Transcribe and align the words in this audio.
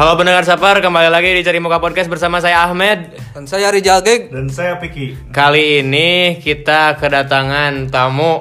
Halo 0.00 0.16
pendengar 0.16 0.48
Sapar, 0.48 0.80
kembali 0.80 1.12
lagi 1.12 1.28
di 1.36 1.44
Cari 1.44 1.60
Muka 1.60 1.76
Podcast 1.76 2.08
bersama 2.08 2.40
saya 2.40 2.64
Ahmed. 2.64 3.20
Dan 3.36 3.44
saya 3.44 3.68
Rijal 3.68 4.00
Geg 4.00 4.32
Dan 4.32 4.48
saya 4.48 4.80
Piki. 4.80 5.28
Kali 5.28 5.84
ini 5.84 6.40
kita 6.40 6.96
kedatangan 6.96 7.92
tamu. 7.92 8.40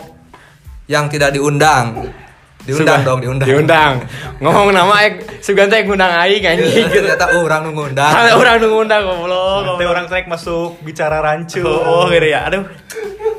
yang 0.88 1.12
tidak 1.12 1.36
diundang. 1.36 2.16
Diundang 2.64 3.04
Sudah- 3.04 3.04
dong, 3.04 3.20
diundang. 3.20 3.48
Diundang. 3.52 3.94
Ngomong 4.40 4.72
nama 4.72 5.04
ek 5.04 5.44
Suganta 5.44 5.84
ek 5.84 5.92
ngundang 5.92 6.16
aing 6.24 6.48
anjing. 6.48 6.88
Ternyata 6.96 7.28
orang 7.36 7.68
nunggu 7.68 7.92
undang. 7.92 8.08
Ada 8.08 8.40
orang 8.40 8.56
nunggu 8.64 8.78
undang 8.88 9.04
goblok. 9.04 9.62
Nanti 9.68 9.84
orang 9.84 10.06
trek 10.08 10.32
masuk 10.32 10.80
bicara 10.80 11.20
rancu. 11.20 11.60
Oh, 11.60 12.08
oh 12.08 12.08
gitu 12.08 12.24
ya. 12.24 12.48
Aduh. 12.48 12.72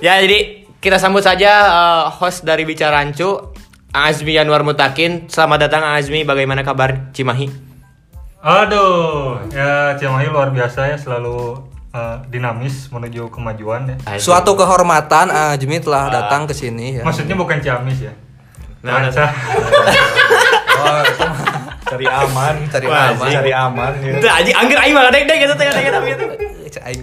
Ya 0.04 0.20
jadi 0.20 0.68
kita 0.76 1.00
sambut 1.00 1.24
saja 1.24 1.52
eh, 1.72 2.04
host 2.20 2.44
dari 2.44 2.68
Bicara 2.68 3.00
Rancu, 3.00 3.56
Azmi 3.96 4.36
Yanwar 4.36 4.60
Mutakin. 4.60 5.24
Selamat 5.32 5.72
datang 5.72 5.88
Azmi, 5.88 6.20
bagaimana 6.28 6.60
kabar 6.60 7.08
Cimahi? 7.16 7.69
Aduh, 8.40 9.36
ya 9.52 9.92
Cimahi 10.00 10.32
luar 10.32 10.48
biasa 10.48 10.88
ya 10.88 10.96
selalu 10.96 11.60
eh, 11.92 12.16
dinamis 12.32 12.88
menuju 12.88 13.28
kemajuan 13.28 13.84
ya. 13.84 13.96
Suatu 14.16 14.56
kehormatan 14.56 15.28
Ajmi 15.28 15.76
telah 15.84 16.08
datang 16.08 16.48
ke 16.48 16.56
sini 16.56 17.00
ya. 17.00 17.04
Maksudnya 17.04 17.36
bukan 17.36 17.60
Ciamis 17.60 18.08
ya. 18.08 18.12
Nah, 18.80 19.04
Ranca. 19.04 19.28
Oh, 20.80 21.04
itu 21.04 21.26
Cari 21.84 22.06
aman. 22.08 22.54
Cari 22.72 22.86
Wah, 22.88 23.12
aman. 23.12 23.28
Cari 23.28 23.52
aman. 23.52 23.92
Ya. 24.00 24.16
Itu 24.16 24.26
anjing 24.32 24.56
angger 24.56 24.78
aing 24.80 24.94
mah 24.96 25.12
dek 25.12 25.28
dek 25.28 25.38
gitu 25.44 25.54
teh 25.60 25.66
gitu. 25.68 26.24
Cek 26.72 26.82
aing. 26.88 27.00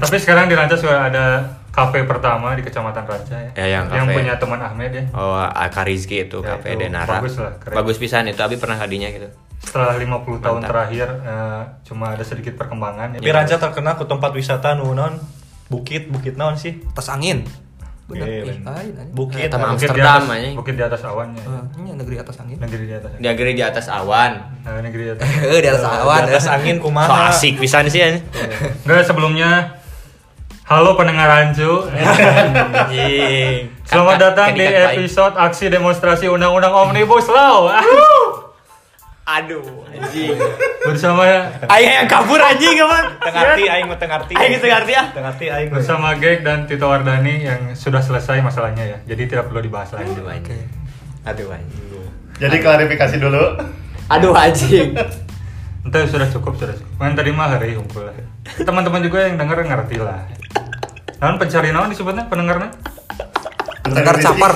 Tapi 0.00 0.16
sekarang 0.16 0.48
di 0.48 0.56
Ranca 0.56 0.80
sudah 0.80 1.12
ada 1.12 1.44
kafe 1.76 2.02
pertama 2.02 2.56
di 2.56 2.62
Kecamatan 2.62 3.04
Ranca 3.04 3.36
ya. 3.36 3.50
Ya, 3.54 3.66
yang 3.76 3.84
kafe. 3.86 4.16
punya 4.16 4.34
teman 4.34 4.56
Ahmed 4.58 4.90
ya. 4.90 5.04
Oh, 5.12 5.36
Aka 5.36 5.84
Rizky 5.84 6.24
itu 6.24 6.40
Ya, 6.40 6.56
Cafe 6.56 6.72
itu 6.72 6.80
Denara. 6.80 7.20
bagus 7.20 7.36
lah, 7.36 7.52
keren. 7.56 7.76
Bagus 7.76 7.96
pisan 7.96 8.24
itu, 8.24 8.40
Abi 8.40 8.56
pernah 8.56 8.74
hadinya 8.74 9.06
gitu. 9.06 9.28
Setelah 9.58 9.94
50 9.94 10.08
tahun 10.38 10.58
Mantap. 10.58 10.70
terakhir 10.70 11.08
eh, 11.20 11.60
cuma 11.84 12.06
ada 12.10 12.22
sedikit 12.22 12.54
perkembangan 12.54 13.14
Tapi 13.14 13.22
ya. 13.22 13.34
Ranca 13.34 13.56
terkenal 13.60 13.94
ke 13.94 14.04
tempat 14.04 14.30
wisata 14.32 14.72
nu 14.72 14.90
naon? 14.90 15.20
Bukit, 15.66 16.08
bukit 16.08 16.34
naon 16.34 16.54
sih? 16.54 16.80
Tas 16.90 17.08
angin. 17.08 17.44
Bener. 18.06 18.22
Iya, 18.24 18.42
bener. 18.46 18.62
lain 18.64 18.92
aja. 18.94 19.10
Bukit. 19.10 19.48
Sama 19.48 19.58
Bukit 19.66 19.66
di 19.66 19.72
Amsterdam, 19.90 20.20
atas, 20.22 20.30
anjing. 20.32 20.54
bukit 20.54 20.74
di 20.74 20.84
atas 20.84 21.02
awannya. 21.02 21.42
Eh, 21.42 21.62
Ini 21.76 21.88
negeri 21.98 22.16
atas 22.16 22.36
angin. 22.38 22.56
Negeri 22.56 22.84
di 22.86 22.94
atas. 22.94 23.10
Diageri 23.18 23.52
di 23.52 23.64
atas 23.66 23.86
awan. 23.90 24.32
Nah, 24.62 24.78
negeri 24.78 25.02
di 25.02 25.10
atas. 25.12 25.26
Eh, 25.50 25.60
di 25.60 25.68
atas 25.68 25.84
awan. 25.84 26.20
Di 26.22 26.30
atas 26.30 26.46
angin 26.48 26.76
So 26.76 26.82
kumaha? 26.84 27.28
asik 27.28 27.58
pisan 27.58 27.84
sih 27.86 28.00
anjing. 28.00 28.22
Enggak 28.80 29.02
sebelumnya 29.04 29.75
Halo 30.66 30.98
pendengar 30.98 31.30
Rancu. 31.30 31.86
Anjing. 31.94 33.70
Selamat 33.86 34.18
datang 34.18 34.50
di 34.50 34.66
episode 34.66 35.38
aksi 35.38 35.70
demonstrasi 35.70 36.26
Undang-Undang 36.26 36.74
Omnibus 36.74 37.30
Law. 37.30 37.70
Aduh, 39.30 39.86
anjing. 39.86 40.34
Bersama 40.82 41.22
Aing 41.70 42.02
yang 42.02 42.10
kabur 42.10 42.42
anjing 42.42 42.82
apa? 42.82 43.14
Tengarti 43.14 43.62
aing 43.70 43.86
mah 43.86 43.98
tengarti. 44.02 44.34
Aing 44.34 44.58
ngerti 44.58 44.92
ah. 44.98 45.06
Tengarti 45.14 45.46
aing. 45.54 45.70
bersama 45.70 46.18
Gek 46.18 46.42
dan 46.42 46.66
Tito 46.66 46.90
Wardani 46.90 47.46
yang 47.46 47.70
sudah 47.78 48.02
selesai 48.02 48.42
masalahnya 48.42 48.90
ya. 48.90 48.98
Jadi 49.06 49.22
tidak 49.30 49.46
perlu 49.46 49.62
dibahas 49.62 49.94
lagi. 49.94 50.10
Aduh 50.18 50.26
anjing. 50.26 50.66
Aduh 51.30 51.46
anjing. 51.54 52.10
Jadi 52.42 52.56
klarifikasi 52.58 53.22
dulu. 53.22 53.54
Aduh 54.10 54.34
anjing. 54.34 54.98
Entah 55.86 56.02
sudah 56.10 56.26
cukup 56.26 56.58
sudah 56.58 56.74
cukup. 56.74 56.98
Main 56.98 57.14
tadi 57.14 57.30
mah 57.30 57.54
hari 57.54 57.78
lah. 57.78 58.18
Teman-teman 58.66 58.98
juga 59.06 59.30
yang 59.30 59.38
denger 59.38 59.62
ngerti 59.62 60.02
lah. 60.02 60.26
Naon 61.16 61.40
pencari 61.40 61.72
naon 61.72 61.88
disebutnya 61.88 62.28
pendengarnya? 62.28 62.68
Pendengar 63.80 64.20
caper. 64.20 64.52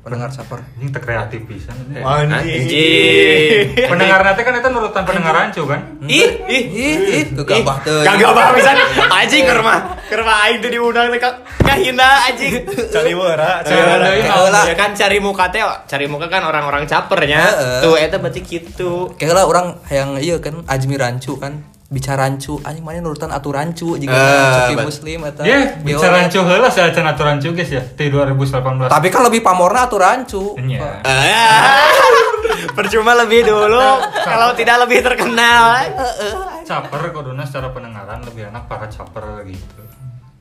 Pendengar 0.00 0.28
caper. 0.32 0.60
Ini 0.80 0.88
teu 0.92 1.00
kreatif 1.00 1.44
pisan. 1.44 1.76
Anjing. 2.00 3.72
Pendengar 3.88 4.20
nanti 4.20 4.40
kan 4.44 4.52
itu 4.56 4.68
nurutan 4.72 5.04
pendengar 5.04 5.32
rancu 5.32 5.64
kan? 5.68 5.80
Ih, 6.08 6.44
ih. 6.44 6.64
Ih, 6.72 6.96
ih, 7.08 7.24
gegabah 7.36 7.84
teh. 7.84 8.00
Gak 8.00 8.16
gak 8.16 8.52
pisan. 8.56 8.76
Anjing 9.12 9.44
ke 9.44 9.52
rumah. 9.56 9.96
Ke 10.08 10.16
rumah 10.20 10.36
aing 10.48 10.64
tuh 10.64 10.70
diundang 10.72 11.08
teh 11.12 11.20
ka 11.20 11.30
kahina 11.64 12.32
anjing. 12.32 12.64
Cari 12.92 13.12
wara, 13.12 13.60
cari 13.64 13.80
wara. 13.80 14.60
Ya 14.68 14.74
kan 14.76 14.96
cari 14.96 15.20
muka 15.20 15.52
teh, 15.52 15.60
cari 15.64 16.04
muka 16.08 16.32
kan 16.32 16.48
orang-orang 16.48 16.88
capernya. 16.88 17.40
Heeh. 17.44 17.80
Tuh 17.84 17.96
eta 18.00 18.16
berarti 18.20 18.40
gitu. 18.40 19.12
Kayak 19.20 19.40
lah 19.40 19.44
orang 19.48 19.66
yang 19.92 20.16
iya 20.20 20.40
kan 20.40 20.64
Ajmi 20.64 20.96
Rancu 20.96 21.36
kan 21.36 21.64
bicara 21.94 22.26
rancu 22.26 22.58
anjing 22.60 22.82
mana 22.82 22.98
nurutan 22.98 23.30
aturan 23.30 23.70
rancu 23.70 23.94
jika 23.94 24.10
Eh, 24.10 24.18
rancu 24.18 24.74
bet- 24.74 24.88
muslim 24.90 25.18
atau 25.22 25.42
Ya, 25.46 25.78
bicara 25.78 26.14
rancu 26.18 26.42
heula 26.42 26.66
saecan 26.66 27.06
aturan 27.06 27.38
rancu 27.38 27.54
guys 27.54 27.70
ya. 27.70 27.82
Di 27.86 28.10
2018. 28.10 28.90
tapi 28.90 29.08
kan 29.08 29.22
lebih 29.22 29.40
pamorna 29.40 29.86
aturan 29.86 30.26
rancu 30.26 30.58
Nya. 30.58 31.00
Eh, 31.06 31.86
Percuma 32.76 33.14
lebih 33.14 33.46
dulu 33.46 33.86
kalau 34.10 34.50
tidak 34.58 34.82
lebih 34.82 34.98
terkenal. 35.00 35.78
caper 36.64 37.12
kodona 37.12 37.44
secara 37.44 37.70
pendengaran 37.70 38.24
lebih 38.24 38.48
enak 38.48 38.66
para 38.66 38.88
caper 38.88 39.46
gitu. 39.46 39.82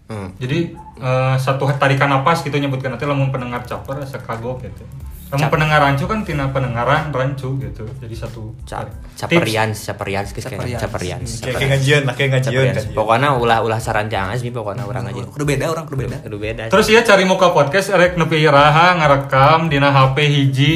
Hmm. 0.10 0.34
Jadi 0.36 0.74
eh, 0.98 1.36
satu 1.38 1.70
tarikan 1.78 2.10
napas 2.10 2.42
gitu 2.42 2.56
nyebutkan 2.56 2.92
nanti 2.92 3.06
lamun 3.06 3.30
pendengar 3.30 3.62
caper 3.62 4.02
asa 4.02 4.18
kagok 4.18 4.64
gitu. 4.64 4.84
Lamun 5.34 5.42
Cap- 5.42 5.54
pendengar 5.58 5.80
rancu 5.82 6.06
kan 6.06 6.22
tina 6.22 6.46
pendengaran 6.48 7.10
rancu 7.10 7.58
gitu. 7.58 7.90
Jadi 7.98 8.14
satu 8.14 8.54
Cap, 8.64 8.86
tips. 8.86 9.18
caperian, 9.18 9.74
caperian, 9.74 10.24
geus 10.24 10.46
kayaknya 10.46 10.78
caperian. 10.78 11.20
Kayak 11.20 11.56
kayak 11.58 11.70
ngajian 11.74 12.02
lah, 12.06 12.14
kayak 12.14 12.30
ngajian. 12.38 12.66
Caperian. 12.70 12.94
Pokoknya 12.94 13.30
ulah 13.34 13.60
ulah 13.60 13.80
saranjang 13.82 14.30
asmi 14.30 14.54
pokoknya 14.54 14.86
orang 14.86 15.10
aja. 15.10 15.26
kudu 15.26 15.42
beda 15.44 15.66
orang 15.68 15.84
kudu 15.84 15.98
beda 16.06 16.18
Aduh 16.22 16.38
beda. 16.38 16.64
Terus 16.70 16.86
ya 16.88 17.02
cari 17.02 17.26
muka 17.26 17.50
podcast 17.50 17.90
erek 17.90 18.14
nepi 18.14 18.46
raha 18.46 18.94
ngarekam 18.96 19.68
dina 19.68 19.90
HP 19.90 20.18
hiji 20.24 20.74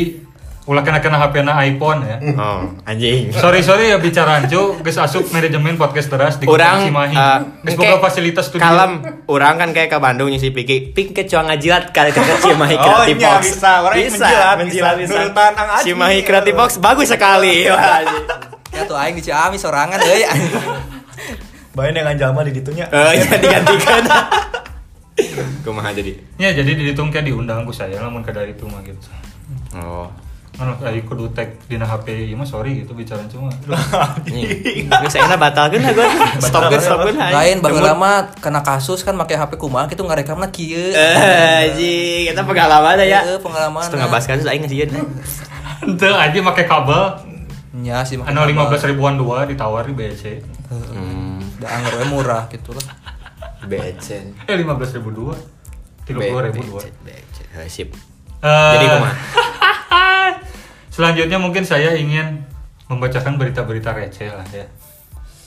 ulah 0.67 0.83
kena 0.83 0.99
kena 0.99 1.15
HP 1.17 1.41
na 1.41 1.55
iPhone 1.61 2.03
ya. 2.03 2.19
Oh, 2.35 2.67
anjing. 2.83 3.31
Sorry 3.31 3.59
sorry 3.61 3.87
ya 3.87 3.97
bicara 3.97 4.37
rancu 4.37 4.75
geus 4.77 4.97
asup 4.97 5.23
manajemen 5.31 5.73
podcast 5.73 6.07
teras 6.07 6.35
di 6.35 6.43
Orang 6.43 6.59
Kota 6.77 6.85
Cimahi. 6.85 7.15
eh, 7.15 7.39
Geus 7.63 7.71
engke 7.73 7.87
boga 7.87 7.97
fasilitas 8.03 8.45
studio. 8.45 8.61
Kalem, 8.61 8.91
orang 9.25 9.55
kan 9.55 9.69
kayak 9.71 9.87
ke 9.87 9.97
Bandung 9.97 10.27
nyisi 10.27 10.51
Piki, 10.51 10.91
Pink 10.91 11.11
ke 11.11 11.23
cua 11.23 11.47
ngajilat 11.47 11.89
kali 11.89 12.11
ke 12.11 12.19
Cimahi 12.19 12.75
Oh, 12.77 12.83
Creative 12.83 13.15
iya, 13.15 13.29
Box. 13.31 13.43
bisa. 13.49 13.71
Orang 13.79 13.95
yang 13.95 14.11
menjilat, 14.11 14.55
menjilat 14.59 14.95
bisa. 14.95 15.07
bisa. 15.07 15.19
Nurutan 15.23 15.51
Ang 15.53 15.69
Ajmi. 15.71 15.85
Cimahi 15.87 16.19
Creative 16.21 16.57
Box 16.57 16.69
bagus 16.77 17.07
sekali. 17.07 17.55
Wah, 17.71 17.79
anjing. 17.97 18.25
ya 18.69 18.81
tuh 18.83 18.95
aing 18.95 19.15
di 19.15 19.23
Ciamis 19.23 19.59
sorangan 19.59 19.97
euy 19.97 20.21
Bae 21.77 21.89
yang 21.89 22.09
anjalma 22.09 22.43
di 22.43 22.51
ditunya. 22.51 22.89
Eh, 22.89 23.23
jadi 23.23 23.45
gantikan. 23.47 24.03
Kumaha 25.61 25.93
jadi? 25.93 26.11
Ya 26.35 26.51
jadi 26.51 26.73
dihitung 26.73 27.07
kayak 27.07 27.23
diundang 27.23 27.63
ku 27.63 27.71
saya 27.71 27.97
lamun 27.97 28.19
ke 28.19 28.29
dari 28.29 28.51
itu 28.51 28.65
mah 28.65 28.81
gitu. 28.81 28.97
Oh. 29.73 30.09
Anu 30.57 30.73
ayo 30.89 31.01
kudu 31.05 31.29
tag 31.37 31.53
dina 31.69 31.85
HP 31.85 32.27
ieu 32.27 32.33
mah 32.33 32.49
sorry 32.49 32.81
gitu 32.81 32.97
bicara 32.97 33.21
cuma. 33.29 33.53
Ini 34.25 35.07
saya 35.09 35.37
batalkan 35.37 35.85
lah 35.85 35.93
gue. 35.93 36.07
Stop 36.41 36.73
kan, 36.73 36.81
stop 36.81 37.05
lain 37.13 37.61
baheula 37.61 37.93
lama 37.93 38.33
kena 38.41 38.65
kasus 38.65 39.05
kan 39.05 39.13
make 39.13 39.37
HP 39.37 39.53
kumaha 39.61 39.85
kitu 39.85 40.01
ngarekamna 40.01 40.49
kieu 40.49 40.89
Eh, 40.97 41.69
anjing, 41.69 42.33
kita 42.33 42.41
pengalaman 42.41 42.97
ya. 43.05 43.21
Heeh, 43.21 43.37
pengalaman 43.37 43.85
Setengah 43.85 44.09
bahas 44.09 44.25
kasus 44.25 44.49
aing 44.49 44.65
ngasihin. 44.65 44.89
Ente 45.85 46.09
aja 46.09 46.39
make 46.41 46.65
kabel 46.65 47.03
nya 47.77 48.01
sih 48.01 48.17
make 48.17 48.25
anu 48.33 48.41
kabel. 48.41 48.81
15 48.81 48.89
ribuan 48.97 49.13
dua 49.13 49.45
ditawar 49.45 49.85
di 49.85 49.93
BC. 49.93 50.41
Hmm, 50.73 51.37
da 51.61 51.69
anger 51.69 52.01
murah 52.09 52.49
gitu 52.49 52.73
lah 52.73 53.07
becen. 53.67 54.33
Eh 54.47 54.55
15 54.55 54.97
ribu 54.97 55.09
dua. 55.11 55.35
30 56.07 56.47
ribu 56.49 56.61
dua. 56.71 56.81
Becen. 57.03 57.45
Eh, 57.57 57.67
Sip. 57.69 57.91
Eh, 58.41 58.71
Jadi 58.73 58.85
kumaha? 58.85 59.13
Selanjutnya 60.97 61.37
mungkin 61.37 61.61
saya 61.61 61.93
ingin 61.93 62.41
membacakan 62.85 63.37
berita-berita 63.37 63.93
receh 63.93 64.27
lah 64.27 64.47
ya. 64.49 64.65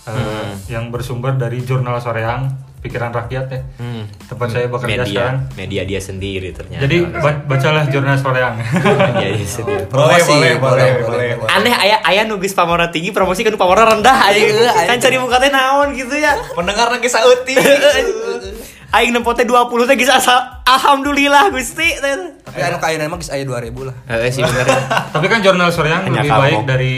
Eh, 0.00 0.08
Hmm. 0.08 0.54
Yang 0.66 0.84
bersumber 0.90 1.34
dari 1.34 1.60
jurnal 1.60 1.98
Soreang, 1.98 2.48
pikiran 2.80 3.10
rakyat 3.10 3.46
ya. 3.46 3.60
Hmm. 3.76 4.06
Tempat 4.24 4.48
saya 4.48 4.66
bekerja 4.66 4.88
media, 4.96 5.04
sekarang. 5.04 5.38
media 5.54 5.82
dia 5.84 6.00
sendiri 6.00 6.48
ternyata. 6.50 6.80
Jadi 6.80 6.96
ba- 7.04 7.42
bacalah 7.44 7.84
jurnal 7.84 8.16
Soreang. 8.16 8.56
media 8.56 9.28
dia 9.28 9.44
sendiri. 9.44 9.84
Boleh, 9.92 10.16
Promosi, 10.16 10.30
boleh, 10.30 10.52
boleh, 10.56 10.91
boleh, 11.02 11.28
boleh. 11.36 11.50
Aneh 11.50 11.74
ayah 11.76 11.98
ayah 12.06 12.24
nugis 12.24 12.54
pamora 12.54 12.88
tinggi 12.88 13.10
promosi 13.10 13.42
kan 13.42 13.54
pamora 13.54 13.84
rendah 13.84 14.16
aja 14.24 14.38
Iya, 14.38 14.72
kan 14.86 14.96
cari 14.98 15.16
muka 15.16 15.36
teh 15.36 15.50
naon 15.50 15.92
gitu 15.92 16.14
ya 16.14 16.32
Pendengar 16.54 16.88
lagi 16.88 17.06
sauti. 17.06 17.54
aing 18.91 19.10
nempo 19.10 19.31
teh 19.33 19.42
20 19.42 19.71
teh 19.84 19.95
geus 19.95 20.10
asa 20.10 20.60
alhamdulillah 20.63 21.48
Gusti 21.48 21.89
teh 21.95 22.15
tapi 22.41 22.59
anu 22.60 22.77
kain 22.77 23.03
mah 23.03 23.16
geus 23.16 23.31
aya 23.31 23.42
2000 23.42 23.71
lah 23.83 23.95
heeh 24.07 24.28
sih 24.28 24.42
bener 24.42 24.66
Tapi 25.15 25.27
kan 25.27 25.39
jurnal 25.41 25.71
Soreang 25.71 26.07
lebih 26.07 26.27
baik 26.28 26.63
dari 26.65 26.95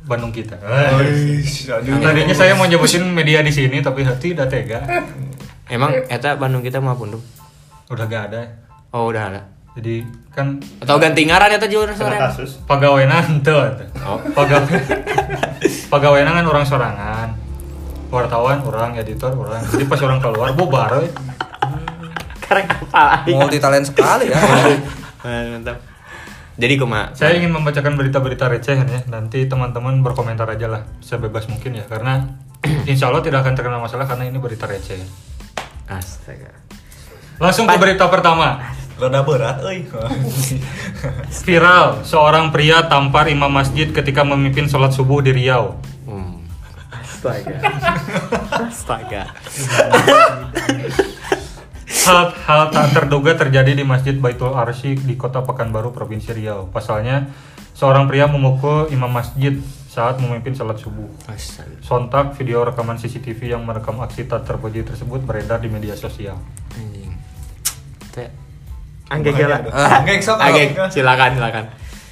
Bandung 0.00 0.32
kita. 0.32 0.58
Aduh. 0.58 2.02
Tadinya 2.02 2.34
saya 2.34 2.52
mau 2.52 2.64
nyebutin 2.64 3.04
media 3.06 3.40
di 3.40 3.52
sini 3.52 3.78
tapi 3.78 4.02
hati 4.02 4.34
udah 4.34 4.48
tega. 4.48 4.82
emang 5.68 5.94
eta 6.08 6.34
Bandung 6.34 6.60
kita 6.60 6.78
mah 6.78 6.92
pundung 6.92 7.22
Udah 7.86 8.04
gak 8.04 8.22
ada. 8.28 8.42
oh 8.90 9.06
udah 9.06 9.22
ada 9.28 9.40
Jadi 9.70 10.02
kan 10.28 10.58
atau 10.82 10.98
ganti 10.98 11.22
ngaran 11.22 11.54
eta 11.54 11.70
jurnal 11.70 11.94
Kena 11.94 12.00
sore 12.00 12.16
kasus. 12.18 12.50
pegawainya 12.66 13.22
ente 13.22 13.54
Oh. 14.02 14.18
Pegawainya 15.88 16.32
kan 16.36 16.44
orang 16.44 16.66
sorangan 16.66 17.28
wartawan 18.10 18.60
orang 18.66 18.98
editor 18.98 19.32
orang 19.32 19.62
jadi 19.70 19.84
pas 19.86 20.00
orang 20.02 20.18
keluar 20.18 20.50
bubar 20.52 21.00
we. 21.00 21.08
karek 22.44 22.66
apa 22.66 23.24
aing 23.24 23.38
multi 23.38 23.62
talent 23.62 23.86
sekali 23.86 24.28
ya 24.28 24.38
mantap 25.54 25.78
Jadi 26.60 26.76
kumaha? 26.76 27.16
Saya 27.16 27.40
ingin 27.40 27.56
membacakan 27.56 27.96
berita-berita 27.96 28.52
receh 28.52 28.76
ya. 28.76 29.00
Nanti 29.08 29.48
teman-teman 29.48 30.04
berkomentar 30.04 30.44
aja 30.44 30.68
lah, 30.68 30.84
sebebas 31.00 31.48
mungkin 31.48 31.80
ya. 31.80 31.88
Karena 31.88 32.36
insya 32.90 33.08
Allah 33.08 33.24
tidak 33.24 33.48
akan 33.48 33.56
terkena 33.56 33.80
masalah 33.80 34.04
karena 34.04 34.28
ini 34.28 34.36
berita 34.36 34.68
receh. 34.68 35.00
Astaga. 35.88 36.52
Langsung 37.40 37.64
ke 37.64 37.76
berita 37.80 38.04
pertama. 38.12 38.76
Rada 39.00 39.24
berat, 39.24 39.64
euy. 39.64 39.88
Viral, 41.48 42.04
seorang 42.04 42.52
pria 42.52 42.84
tampar 42.84 43.32
imam 43.32 43.48
masjid 43.48 43.88
ketika 43.88 44.20
memimpin 44.20 44.68
sholat 44.68 44.92
subuh 44.92 45.24
di 45.24 45.32
Riau. 45.32 45.80
Astaga. 47.20 47.56
Astaga. 48.72 49.22
Hal, 52.00 52.32
hal 52.32 52.72
tak 52.72 52.96
terduga 52.96 53.36
terjadi 53.36 53.76
di 53.76 53.84
Masjid 53.84 54.16
Baitul 54.16 54.56
Arsy 54.56 54.96
di 54.96 55.20
Kota 55.20 55.44
Pekanbaru, 55.44 55.92
Provinsi 55.92 56.32
Riau. 56.32 56.72
Pasalnya, 56.72 57.28
seorang 57.76 58.08
pria 58.08 58.24
memukul 58.24 58.88
imam 58.88 59.12
masjid 59.12 59.60
saat 59.84 60.16
memimpin 60.16 60.56
sholat 60.56 60.80
subuh. 60.80 61.06
Sontak 61.84 62.32
video 62.40 62.64
rekaman 62.64 62.96
CCTV 62.96 63.52
yang 63.52 63.68
merekam 63.68 64.00
aksi 64.00 64.24
tak 64.24 64.48
terpuji 64.48 64.80
tersebut 64.80 65.20
beredar 65.28 65.60
di 65.60 65.68
media 65.68 65.92
sosial. 65.92 66.40
Anjing. 66.72 67.12
Teh. 68.16 68.32
Angge 69.12 69.30
gila. 69.36 69.60
Anggeng 69.68 70.24
sok. 70.24 70.40
Angge, 70.40 70.72
silakan 70.88 71.36
silakan. 71.36 71.64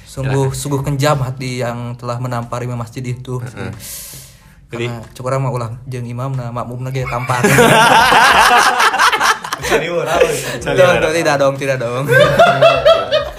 Sungguh 0.05 0.53
sungguh 0.53 0.85
kejam 0.85 1.17
hati 1.25 1.65
yang 1.65 1.97
telah 1.97 2.21
menampar 2.21 2.61
imam 2.61 2.77
masjid 2.77 3.01
itu. 3.01 3.41
Jadi 3.41 3.73
Karena 4.69 5.01
cukup 5.11 5.33
orang 5.33 5.41
mau 5.41 5.51
ulang 5.51 5.73
jeung 5.83 6.05
imam 6.05 6.29
na 6.31 6.53
makmum 6.53 6.85
lagi 6.85 7.01
tampar. 7.03 7.41
Cari 9.59 9.87
urang. 9.87 10.17
euy. 10.19 10.37
Tidak, 10.61 11.11
tidak 11.11 11.35
dong, 11.37 11.55
tidak 11.57 11.77
dong. 11.77 12.05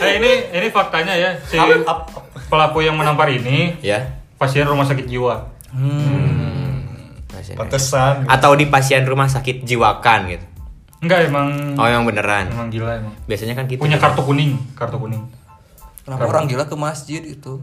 Eh 0.00 0.16
ini 0.16 0.32
ini 0.50 0.72
faktanya 0.72 1.12
ya 1.12 1.36
si 1.44 1.60
pelaku 2.48 2.80
yang 2.80 2.96
menampar 2.96 3.28
ini 3.28 3.76
ya. 3.78 4.00
pasien 4.40 4.64
rumah 4.64 4.88
sakit 4.88 5.04
jiwa. 5.04 5.44
Hmm. 5.70 6.88
Pasien. 7.28 7.52
Pantesan. 7.52 8.24
Atau 8.24 8.56
di 8.56 8.64
pasien 8.64 9.04
rumah 9.04 9.28
sakit 9.28 9.60
jiwakan 9.60 10.20
gitu. 10.32 10.46
Enggak 11.04 11.28
emang 11.28 11.76
Oh, 11.76 11.84
yang 11.84 12.08
beneran. 12.08 12.48
emang 12.48 12.72
gila 12.72 12.96
emang. 12.96 13.12
Biasanya 13.28 13.52
kan 13.52 13.68
gitu. 13.68 13.76
Punya 13.76 14.00
kartu 14.00 14.24
kuning, 14.24 14.56
kartu 14.72 14.96
kuning. 14.96 15.20
Kenapa 16.00 16.24
orang 16.24 16.48
gila 16.48 16.64
ke 16.64 16.72
masjid 16.72 17.20
itu? 17.20 17.60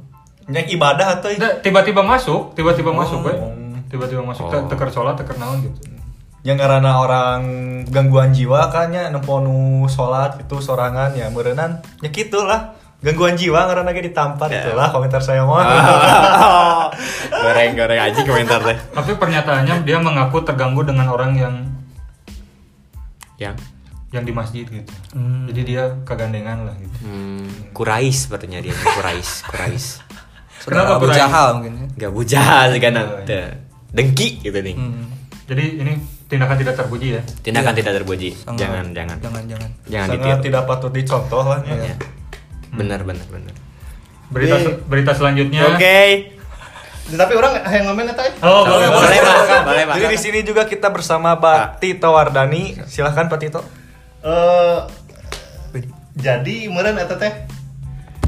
Yang 0.48 0.68
ibadah 0.74 1.20
atau 1.20 1.28
tiba-tiba 1.60 2.00
masuk, 2.02 2.56
tiba-tiba 2.56 2.90
masuk, 2.90 3.20
we. 3.22 3.34
Oh. 3.34 3.52
Tiba-tiba 3.88 4.20
masuk, 4.22 4.48
Oh. 4.48 4.52
te- 4.52 4.68
teker 4.68 4.90
sholat, 4.90 5.16
teker 5.16 5.36
naon 5.36 5.60
gitu. 5.62 5.96
yang 6.42 6.56
karena 6.56 6.96
orang 6.96 7.42
gangguan 7.86 8.32
jiwa 8.32 8.72
kayaknya 8.72 9.12
nemponu 9.12 9.84
sholat 9.86 10.40
itu 10.40 10.56
sorangan 10.58 11.12
ya 11.12 11.28
merenan 11.28 11.84
ya 12.00 12.08
gitulah 12.08 12.72
gangguan 13.04 13.36
jiwa 13.36 13.68
karena 13.68 13.84
lagi 13.84 14.00
ditampar 14.02 14.48
Ya. 14.48 14.64
itulah 14.64 14.88
komentar 14.88 15.20
saya 15.20 15.44
mau 15.44 15.60
goreng 17.44 17.76
goreng 17.76 18.00
aja 18.00 18.20
komentar 18.24 18.64
teh. 18.64 18.78
Tapi 18.80 19.12
pernyataannya 19.14 19.84
dia 19.84 20.00
mengaku 20.00 20.40
terganggu 20.42 20.88
dengan 20.88 21.12
orang 21.12 21.36
yang 21.36 21.56
Yang 23.36 23.56
yang 24.10 24.24
di 24.24 24.32
masjid 24.32 24.64
gitu. 24.64 24.88
Jadi 25.52 25.62
dia 25.68 26.00
kegandengan 26.02 26.64
lah 26.64 26.76
gitu. 26.80 26.96
hmm, 27.04 27.76
kurais 27.76 28.24
sepertinya 28.24 28.58
dia 28.58 28.72
kurais 28.72 29.44
kurais 29.44 30.00
Kenapa 30.60 30.92
Abu? 30.96 31.06
Jahal 31.10 31.50
mungkin 31.56 31.74
ya. 31.76 31.86
gak 32.00 32.12
bujal 32.12 32.70
kan 32.76 32.94
Oh, 32.94 33.08
iya. 33.24 33.44
dengki 33.90 34.30
gitu 34.40 34.58
nih 34.58 34.74
Hmm. 34.74 35.06
Jadi 35.46 35.64
ini 35.78 35.94
tindakan 36.26 36.56
tidak 36.56 36.76
terpuji 36.76 37.08
ya. 37.14 37.22
tindakan 37.40 37.74
tidak 37.74 37.94
terpuji 37.96 38.36
Sangat- 38.36 38.60
jangan 38.60 38.86
jangan 38.92 39.18
Jangan 39.18 39.44
jangan. 39.48 39.70
jangan 39.86 40.08
sangat 40.08 40.24
ditiru 40.28 40.44
tidak 40.44 40.64
patut 40.66 40.92
dicontoh 40.92 41.44
lah 41.46 41.60
ya. 41.64 41.76
Ya. 41.86 41.96
benar 42.70 43.00
benar 43.02 43.24
benar 43.28 43.56
Berita 44.28 44.56
se- 44.58 44.78
berita 44.84 45.12
selanjutnya. 45.12 45.64
oke 45.66 46.00
Tapi 47.08 47.34
orang 47.34 47.64
yang 47.64 47.88
ngomen 47.88 48.04
eta 48.06 48.20
eh. 48.22 48.36
Oh, 48.42 48.68
boleh 48.68 48.92
boleh, 48.92 49.08
boleh 49.08 49.20
boleh. 49.24 49.48
pak 49.48 49.62
boleh 49.64 49.84
pak 49.86 49.96
Jadi 49.96 50.06
di 50.10 50.20
sini 50.20 50.40
juga 50.44 50.64
kita 50.64 50.88
bersama 50.88 51.40
Pak 51.40 51.80
Tito 51.80 52.12
Wardani. 52.12 52.76
Silahkan 52.84 53.26
Pak 53.26 53.40
Tito. 53.40 53.64
Eh, 54.20 54.78
jadi 56.14 56.68
meureun 56.68 56.98
eta 56.98 57.16
teh. 57.16 57.32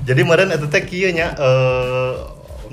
Jadi 0.10 0.26
meureun 0.26 0.50
eta 0.50 0.66
teh 0.66 0.90
kieu 0.90 1.14
nya 1.14 1.38
eh 1.38 2.14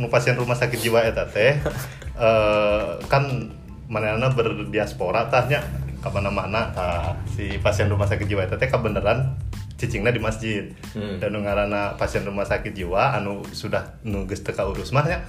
nu 0.00 0.08
pasien 0.08 0.40
rumah 0.40 0.56
sakit 0.56 0.80
jiwa 0.80 1.04
eta 1.04 1.28
teh 1.28 1.60
eh 2.24 2.88
kan 3.12 3.52
manehna 3.92 4.32
berdiaspora 4.32 5.28
tah 5.28 5.44
nya 5.44 5.60
ka 6.00 6.08
mana-mana 6.08 6.72
tah 6.72 7.20
si 7.36 7.60
pasien 7.60 7.92
rumah 7.92 8.08
sakit 8.08 8.24
jiwa 8.24 8.48
eta 8.48 8.56
teh 8.56 8.72
kabeneran 8.72 9.36
cicingna 9.76 10.08
di 10.08 10.20
masjid. 10.24 10.72
Hmm. 10.96 11.20
Dan 11.20 11.36
nu 11.36 11.44
ngaranna 11.44 12.00
pasien 12.00 12.24
rumah 12.24 12.48
sakit 12.48 12.72
jiwa 12.72 13.20
anu 13.20 13.44
sudah 13.52 14.00
nu 14.08 14.24
geus 14.24 14.40
teu 14.40 14.56
kaurus 14.56 14.96
mah 14.96 15.04
nya 15.04 15.20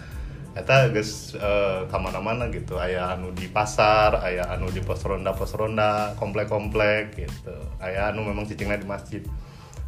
eta 0.55 0.87
geus 0.95 1.35
eh, 1.35 1.91
ka 1.91 1.97
mana-mana 1.99 2.47
gitu 2.49 2.79
aya 2.79 3.13
anu 3.13 3.35
di 3.35 3.51
pasar 3.51 4.23
aya 4.23 4.47
anu 4.47 4.71
di 4.71 4.79
pos 4.79 5.03
ronda 5.03 5.35
pos 5.35 5.53
ronda 5.53 6.15
komplek-komplek 6.17 7.19
gitu 7.19 7.57
aya 7.83 8.09
anu 8.09 8.25
memang 8.25 8.47
cicingna 8.49 8.79
di 8.79 8.87
masjid 8.89 9.21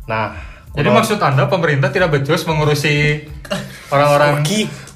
nah 0.06 0.59
Jadi 0.69 0.86
kunaon- 0.86 0.98
maksud 1.01 1.18
Anda 1.18 1.44
pemerintah 1.50 1.89
tidak 1.89 2.13
becus 2.13 2.45
mengurusi 2.45 3.25
orang-orang 3.89 4.45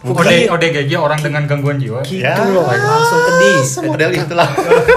OD, 0.04 0.52
ODGJ 0.52 1.00
orang 1.00 1.20
dengan 1.24 1.48
gangguan 1.48 1.80
jiwa? 1.80 2.04
ya. 2.04 2.36
Langsung 2.36 3.22
ke 3.24 3.32
dis. 3.40 3.70
model 3.88 4.12
itulah. 4.14 4.50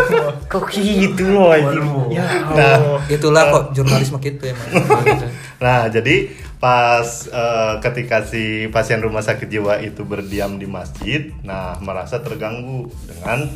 Kok 0.52 0.62
gitu 0.70 1.24
loh 1.30 1.50
ya 1.50 2.22
nah. 2.54 3.02
Itulah 3.10 3.50
kok 3.50 3.64
jurnalisme 3.74 4.18
gitu 4.18 4.46
emang. 4.46 4.68
Nah, 5.56 5.88
jadi 5.88 6.30
pas 6.60 7.08
eh, 7.26 7.74
ketika 7.80 8.20
si 8.28 8.68
pasien 8.68 9.00
rumah 9.00 9.24
sakit 9.24 9.48
jiwa 9.48 9.80
itu 9.80 10.04
berdiam 10.04 10.60
di 10.60 10.68
masjid, 10.68 11.32
nah 11.40 11.80
merasa 11.80 12.20
terganggu 12.20 12.92
dengan 13.08 13.48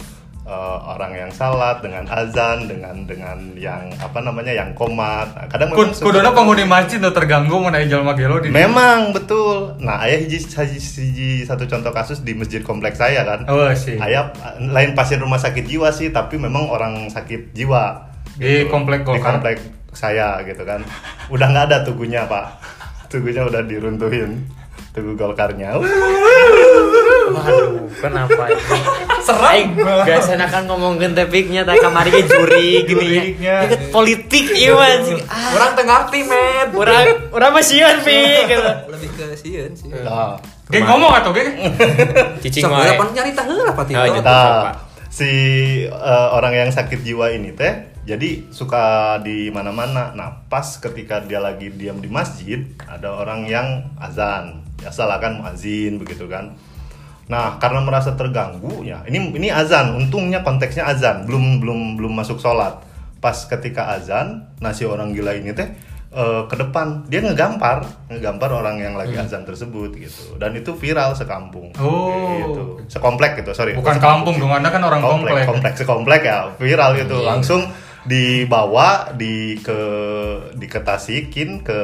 eh, 0.50 0.78
orang 0.84 1.14
yang 1.14 1.30
salat, 1.30 1.78
dengan 1.78 2.02
azan, 2.10 2.66
dengan 2.66 3.06
dengan 3.06 3.38
yang 3.54 3.86
apa 3.96 4.18
namanya 4.18 4.50
yang 4.50 4.74
komat. 4.74 5.30
Nah, 5.30 5.46
kadang 5.46 5.70
memang 5.70 5.94
Kud- 5.94 6.02
Kuduna 6.02 6.28
suka- 6.28 6.36
penghuni 6.36 6.64
masjid 6.66 6.98
tuh 6.98 7.14
terganggu 7.14 7.54
mengenai 7.54 7.86
jalma 7.86 8.12
gelo 8.12 8.42
di 8.42 8.50
Memang 8.50 9.14
betul. 9.14 9.78
Nah, 9.78 10.02
ayah 10.02 10.18
hiji, 10.18 10.42
hiji, 10.42 10.78
hiji 10.82 11.30
satu 11.44 11.64
contoh 11.64 11.88
kasus 11.90 12.20
di 12.20 12.34
masjid 12.34 12.58
kompleks 12.60 12.98
saya 12.98 13.22
kan. 13.22 13.46
Oh 13.46 13.70
sih. 13.72 13.94
Ayah 13.96 14.34
lain 14.58 14.92
pasien 14.92 15.16
rumah 15.16 15.38
sakit 15.38 15.62
jiwa 15.62 15.88
sih, 15.90 16.10
tapi 16.10 16.34
memang 16.34 16.66
orang 16.66 17.06
sakit 17.08 17.54
jiwa. 17.54 18.10
Di 18.34 18.66
komplek 18.66 19.06
Di 19.06 19.20
komplek 19.20 19.56
saya 19.90 20.42
gitu 20.42 20.66
kan. 20.66 20.82
Udah 21.28 21.46
nggak 21.46 21.66
ada 21.66 21.78
tugunya 21.80 22.26
pak. 22.26 22.58
Tugunya 23.06 23.42
udah 23.42 23.62
diruntuhin. 23.62 24.42
Tugu 24.90 25.14
Golkarnya. 25.14 25.78
Waduh, 27.30 27.86
kenapa 27.94 28.42
itu? 28.50 28.74
Serang. 29.30 29.66
Gak 30.02 30.18
enakan 30.30 30.62
ngomongin 30.66 31.10
topiknya, 31.12 31.62
tak 31.62 31.78
kamari 31.78 32.10
ge 32.10 32.22
juri 32.24 32.68
gini 32.88 33.06
ya. 33.38 33.62
Ini 33.62 33.66
kan 33.70 33.80
politik 33.90 34.46
iya 34.50 34.74
anjing. 34.74 35.20
Ah, 35.24 35.54
Orang 35.54 35.70
tengah 35.74 35.98
ngerti, 36.02 36.20
men. 36.26 36.66
Orang 36.74 37.04
orang 37.30 37.50
mah 37.54 37.62
sieun 37.62 37.98
pi 38.02 38.18
gitu. 38.44 38.70
Lebih 38.90 39.10
ke 39.14 39.24
sieun 39.34 39.72
sih. 39.72 39.88
Nah, 39.90 40.34
Geng 40.66 40.86
ngomong 40.86 41.10
atau 41.10 41.34
geng? 41.34 41.50
Cicing 42.42 42.62
wae. 42.64 42.94
apa 42.94 43.04
nyari 43.10 43.34
taheula 43.34 43.74
Pak 43.74 43.84
Tito. 43.86 43.98
Gitu. 43.98 44.22
Nah, 44.22 44.70
Pak. 44.70 44.74
si 45.10 45.30
eh, 45.86 46.28
orang 46.30 46.54
yang 46.54 46.70
sakit 46.70 47.02
jiwa 47.02 47.34
ini 47.34 47.50
teh 47.50 47.90
jadi 48.00 48.46
suka 48.50 49.18
di 49.20 49.50
mana-mana. 49.50 50.14
Nah, 50.14 50.46
pas 50.46 50.64
ketika 50.78 51.20
dia 51.20 51.38
lagi 51.38 51.68
diam 51.70 51.98
di 51.98 52.06
masjid, 52.06 52.62
ada 52.86 53.12
orang 53.12 53.46
yang 53.46 53.66
azan. 53.98 54.62
Biasalah 54.78 55.20
kan 55.20 55.36
muazin 55.36 55.98
begitu 55.98 56.24
kan. 56.24 56.56
Nah, 57.30 57.62
karena 57.62 57.80
merasa 57.86 58.18
terganggu 58.18 58.82
ya. 58.82 59.06
Ini 59.06 59.30
ini 59.30 59.48
azan, 59.54 59.94
untungnya 59.94 60.42
konteksnya 60.42 60.90
azan, 60.90 61.30
belum 61.30 61.62
belum 61.62 61.80
belum 62.02 62.12
masuk 62.18 62.42
sholat. 62.42 62.82
Pas 63.22 63.38
ketika 63.46 63.94
azan, 63.94 64.50
nah 64.58 64.74
si 64.74 64.82
orang 64.82 65.14
gila 65.14 65.38
ini 65.38 65.54
teh 65.54 65.70
eh, 66.10 66.42
ke 66.50 66.56
depan 66.58 67.06
dia 67.06 67.22
ngegampar, 67.22 67.86
ngegampar 68.10 68.50
orang 68.50 68.82
yang 68.82 68.98
lagi 68.98 69.14
azan 69.14 69.46
tersebut 69.46 69.94
gitu. 69.94 70.34
Dan 70.42 70.58
itu 70.58 70.74
viral 70.74 71.14
sekampung. 71.14 71.70
Oh. 71.78 72.34
Gitu. 72.34 72.62
Sekomplek 72.98 73.38
gitu, 73.38 73.54
sorry. 73.54 73.78
Bukan 73.78 74.02
kampung 74.02 74.34
dong, 74.42 74.50
Anda 74.50 74.74
kan 74.74 74.82
orang 74.82 74.98
komplek. 74.98 75.46
komplek 75.46 75.72
sekomplek 75.78 76.22
ya 76.26 76.50
viral 76.58 76.98
gitu 76.98 77.22
langsung 77.22 77.62
dibawa 78.02 78.88
di 79.12 79.56
ke 79.56 79.80
diketasikin 80.54 81.60
ke 81.60 81.80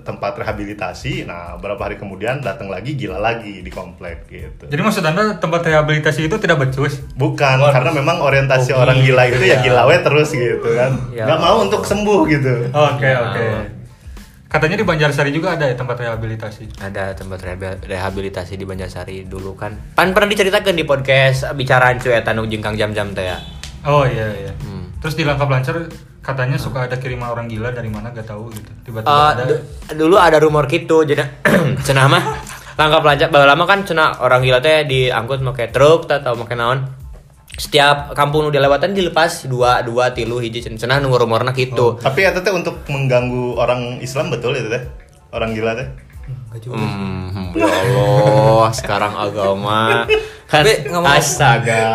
tempat 0.00 0.36
rehabilitasi 0.36 1.24
nah 1.24 1.54
beberapa 1.54 1.84
hari 1.84 1.96
kemudian 1.96 2.38
datang 2.38 2.68
lagi 2.68 2.92
gila 2.92 3.16
lagi 3.16 3.60
di 3.60 3.68
komplek 3.68 4.26
gitu 4.26 4.64
Jadi 4.66 4.80
maksud 4.80 5.00
Anda 5.00 5.36
tempat 5.36 5.60
rehabilitasi 5.62 6.24
itu 6.24 6.36
tidak 6.36 6.60
becus? 6.60 7.00
bukan 7.14 7.60
karena 7.64 7.90
memang 7.90 8.20
orientasi 8.20 8.70
Oh, 8.70 8.80
orang 8.80 8.98
gitu 8.98 9.12
gila 9.12 9.22
itu 9.26 9.42
ya 9.42 9.54
ya. 9.54 9.58
gila 9.62 9.82
we 9.84 9.96
terus 9.98 10.28
gitu 10.30 10.68
kan 10.70 10.92
Ya. 11.10 11.24
nggak 11.24 11.38
mau 11.38 11.56
untuk 11.58 11.82
sembuh 11.82 12.20
gitu 12.26 12.52
Oke, 12.70 13.06
Ya. 13.06 13.18
oke. 13.22 13.46
Katanya 14.46 14.76
di 14.76 14.84
Banjarsari 14.84 15.30
juga 15.30 15.58
ada 15.58 15.66
ya 15.66 15.74
tempat 15.74 15.98
rehabilitasi. 15.98 16.78
Ada 16.78 17.10
tempat 17.12 17.42
rehabil- 17.42 17.82
rehabilitasi 17.82 18.54
di 18.54 18.62
Banjarsari 18.62 19.26
dulu 19.26 19.58
kan. 19.58 19.74
Pan 19.90 20.10
pernah 20.10 20.30
diceritakan 20.30 20.70
di 20.72 20.84
podcast 20.84 21.50
bicaraan 21.52 21.98
cuy 21.98 22.14
eta 22.14 22.30
nu 22.30 22.46
jeung 22.46 22.62
Kang 22.62 22.74
jam-jam 22.74 23.10
teh 23.10 23.26
ya. 23.26 23.42
Oh 23.82 24.06
iya 24.06 24.30
iya. 24.32 24.52
Hmm. 24.56 24.73
Terus 25.04 25.14
di 25.14 25.22
Langkap 25.22 25.46
Lancar 25.46 25.76
katanya 26.18 26.56
suka 26.56 26.88
ada 26.88 26.96
kiriman 26.96 27.28
orang 27.28 27.44
gila 27.44 27.68
dari 27.68 27.86
mana 27.86 28.08
gak 28.08 28.24
tahu 28.24 28.48
gitu. 28.48 28.72
Tiba-tiba 28.82 29.12
Eh, 29.12 29.28
ada. 29.30 29.42
du- 29.44 29.60
dulu 30.00 30.16
ada 30.16 30.40
rumor 30.40 30.64
gitu 30.64 31.04
jadi 31.04 31.44
cenah 31.86 32.08
mah 32.08 32.24
langkah 32.74 32.98
pelacak 32.98 33.28
baru 33.28 33.44
lama 33.46 33.64
kan 33.64 33.84
cenah 33.84 34.18
orang 34.18 34.40
gila 34.40 34.58
teh 34.58 34.82
diangkut 34.82 35.44
pakai 35.44 35.68
truk 35.68 36.08
atau 36.08 36.32
pakai 36.34 36.56
naon 36.56 36.88
setiap 37.54 38.10
kampung 38.10 38.42
nu 38.42 38.50
dilewatan 38.50 38.90
dilepas 38.90 39.44
dua 39.44 39.78
dua 39.80 40.10
tilu 40.10 40.40
hiji 40.40 40.58
cenah 40.58 40.80
cenah 40.80 40.96
nu 40.98 41.12
rumorna 41.12 41.52
gitu 41.52 42.00
Tapi 42.00 42.24
eta 42.24 42.40
teh 42.40 42.50
untuk 42.50 42.82
mengganggu 42.88 43.54
orang 43.54 44.00
Islam 44.00 44.32
betul 44.32 44.56
itu 44.56 44.66
teh? 44.66 44.82
Orang 45.30 45.52
gila 45.52 45.76
teh? 45.76 45.86
Hmm, 46.64 47.52
ya 47.52 47.66
Allah, 47.66 48.72
sekarang 48.72 49.12
agama 49.12 50.08
kan 50.50 50.64
astaga. 51.12 51.92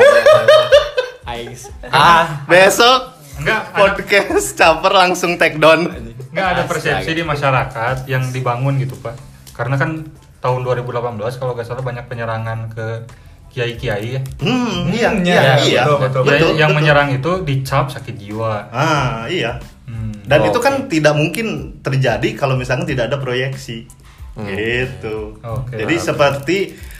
Aing 1.29 1.53
ah, 1.89 2.43
Besok 2.45 3.01
Enggak, 3.39 3.71
podcast 3.71 4.51
caper 4.51 4.91
langsung 4.91 5.39
take 5.39 5.55
down. 5.55 5.87
enggak 6.29 6.47
ada 6.53 6.63
persepsi 6.67 7.15
di 7.15 7.23
masyarakat 7.23 8.03
yang 8.03 8.27
dibangun 8.29 8.75
gitu, 8.77 8.99
Pak. 8.99 9.15
Karena 9.55 9.79
kan 9.79 10.11
tahun 10.39 10.59
2018 10.61 11.39
kalau 11.39 11.55
nggak 11.55 11.63
salah 11.63 11.79
banyak 11.79 12.03
penyerangan 12.05 12.67
ke 12.67 13.07
kiai-kiai 13.49 14.19
ya. 14.19 14.21
Hmm, 14.43 14.91
iya, 14.91 15.09
Hmm, 15.09 15.23
iya, 15.23 15.39
iya, 15.39 15.53
iya. 15.63 15.81
betul, 15.87 15.97
betul. 16.03 16.21
Ya, 16.21 16.31
Betul, 16.35 16.51
yang 16.53 16.69
betul. 16.69 16.79
menyerang 16.83 17.09
itu 17.15 17.31
dicap 17.41 17.85
sakit 17.87 18.15
jiwa. 18.19 18.67
Ah, 18.69 19.23
iya. 19.25 19.57
Hmm. 19.87 20.13
Dan 20.21 20.39
Oh, 20.43 20.47
itu 20.51 20.59
kan 20.59 20.85
tidak 20.85 21.15
mungkin 21.15 21.47
terjadi 21.79 22.29
kalau 22.35 22.59
misalnya 22.59 22.85
tidak 22.85 23.07
ada 23.07 23.17
proyeksi. 23.17 23.87
Gitu. 24.35 25.39
Oke. 25.41 25.75
Jadi 25.75 25.95
seperti 25.95 26.57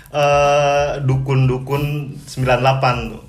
eh, 0.09 0.89
dukun-dukun 1.05 1.83
98 2.25 3.13
tuh. 3.13 3.23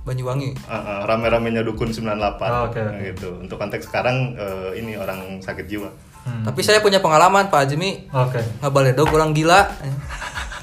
Banyuwangi. 0.00 0.56
Uh, 0.64 0.72
uh, 0.72 0.98
rame-ramenya 1.04 1.60
dukun 1.60 1.92
98 1.92 2.40
Oh, 2.40 2.66
oke. 2.66 2.82
gitu. 3.04 3.28
Untuk 3.36 3.60
konteks 3.60 3.84
sekarang 3.86 4.32
eh, 4.34 4.80
ini 4.80 4.96
orang 4.96 5.38
sakit 5.38 5.68
jiwa. 5.68 5.90
Hmm. 6.20 6.44
Tapi 6.44 6.60
saya 6.60 6.80
punya 6.80 7.00
pengalaman 7.00 7.48
Pak 7.48 7.68
Azmi 7.68 8.08
Oke. 8.08 8.40
ngabaledog 8.60 9.08
orang 9.08 9.32
gila. 9.32 9.60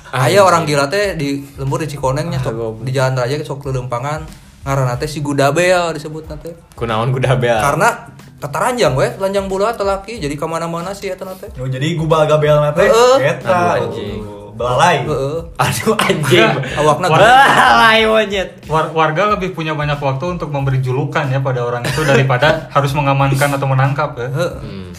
Aya 0.08 0.39
orang 0.41 0.63
gila 0.63 0.88
teh 0.88 1.20
di 1.20 1.44
lembur 1.60 1.84
di 1.84 1.89
Cikonengnya 1.89 2.39
sok 2.39 2.79
di 2.82 2.96
jalan 2.96 3.13
raya 3.13 3.36
sok 3.44 3.67
lempangan 3.67 4.24
ngaranna 4.63 4.96
teh 4.96 5.06
si 5.06 5.20
Gudabel 5.20 5.91
disebut 5.91 6.32
teh. 6.39 6.56
kunaon 6.74 7.12
kuda 7.12 7.36
bel. 7.36 7.60
Karena 7.60 8.08
kataranjang 8.39 8.94
we, 8.96 9.10
telanjang 9.17 9.50
bulat 9.50 9.75
laki 9.75 10.22
jadi 10.22 10.32
ke 10.34 10.46
mana-mana 10.48 10.96
sih 10.96 11.12
eta 11.12 11.27
teh. 11.36 11.51
Oh, 11.60 11.67
jadi 11.67 11.98
gubal 12.00 12.24
gabel 12.24 12.56
nate 12.63 12.88
eta 13.20 13.82
anjing. 13.84 14.24
Oh, 14.57 14.65
belalai. 14.65 15.05
Heeh. 15.05 15.37
Aduh 15.63 15.93
anjing. 15.93 16.49
Awakna 16.81 17.05
Balai 17.13 17.99
monyet. 18.09 18.49
War- 18.65 18.89
warga 18.91 19.37
lebih 19.37 19.53
punya 19.53 19.77
banyak 19.77 20.01
waktu 20.01 20.25
untuk 20.33 20.49
memberi 20.49 20.81
julukan 20.81 21.29
ya 21.29 21.37
pada 21.39 21.61
orang 21.61 21.85
itu 21.85 22.01
daripada 22.01 22.65
harus 22.75 22.91
mengamankan 22.97 23.53
atau 23.53 23.67
menangkap 23.69 24.17
ya. 24.17 24.27
Heeh. 24.33 24.53
Hmm. 24.57 24.89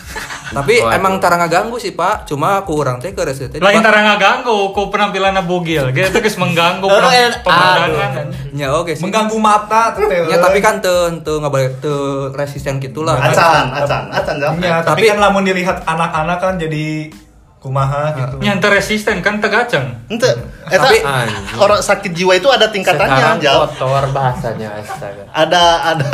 Tapi 0.48 0.80
Waduh. 0.80 0.96
emang 0.96 1.20
tara 1.20 1.36
ngaganggu 1.36 1.76
sih 1.76 1.92
Pak, 1.92 2.24
cuma 2.24 2.64
aku 2.64 2.80
orang 2.80 2.96
teh 3.04 3.12
ke 3.12 3.20
resi 3.20 3.52
teh. 3.52 3.60
Lain 3.60 3.84
tara 3.84 4.00
ngaganggu, 4.00 4.72
ku 4.72 4.88
penampilannya 4.88 5.44
bugil, 5.44 5.92
gitu 5.92 6.24
geus 6.24 6.40
mengganggu 6.40 6.88
Oh, 6.88 6.96
eh, 7.12 7.28
pemandangan. 7.44 8.32
Ya 8.56 8.72
oke 8.72 8.96
sih. 8.96 9.04
Mengganggu 9.04 9.36
mata 9.36 9.92
tuh 9.92 10.08
teh. 10.08 10.24
Ya 10.32 10.40
tapi 10.40 10.64
kan 10.64 10.80
teu 10.80 11.20
teu 11.20 11.36
ngabalik 11.44 11.84
teu 11.84 12.32
resisten 12.32 12.80
gitulah. 12.80 13.20
Acan, 13.20 13.76
acan, 13.76 14.08
acan, 14.08 14.36
tapi, 14.40 14.64
Tapi- 14.88 15.08
kan 15.12 15.18
lamun 15.20 15.44
dilihat 15.44 15.84
anak-anak 15.84 16.38
kan 16.40 16.54
jadi 16.56 17.12
kumaha 17.58 18.14
gitu. 18.14 18.38
Yang 18.38 18.70
resisten 18.70 19.18
kan 19.18 19.42
tegaceng. 19.42 19.90
Ente, 20.06 20.30
eta 20.70 20.78
Tapi- 20.78 21.02
orang 21.58 21.82
sakit 21.82 22.14
jiwa 22.14 22.38
itu 22.38 22.46
ada 22.46 22.70
tingkatannya, 22.70 23.18
Sekarang 23.18 23.38
Jal. 23.42 23.56
kotor 23.66 24.04
bahasanya 24.14 24.68
astaga. 24.78 25.22
Ada 25.28 25.64
ada 25.90 26.10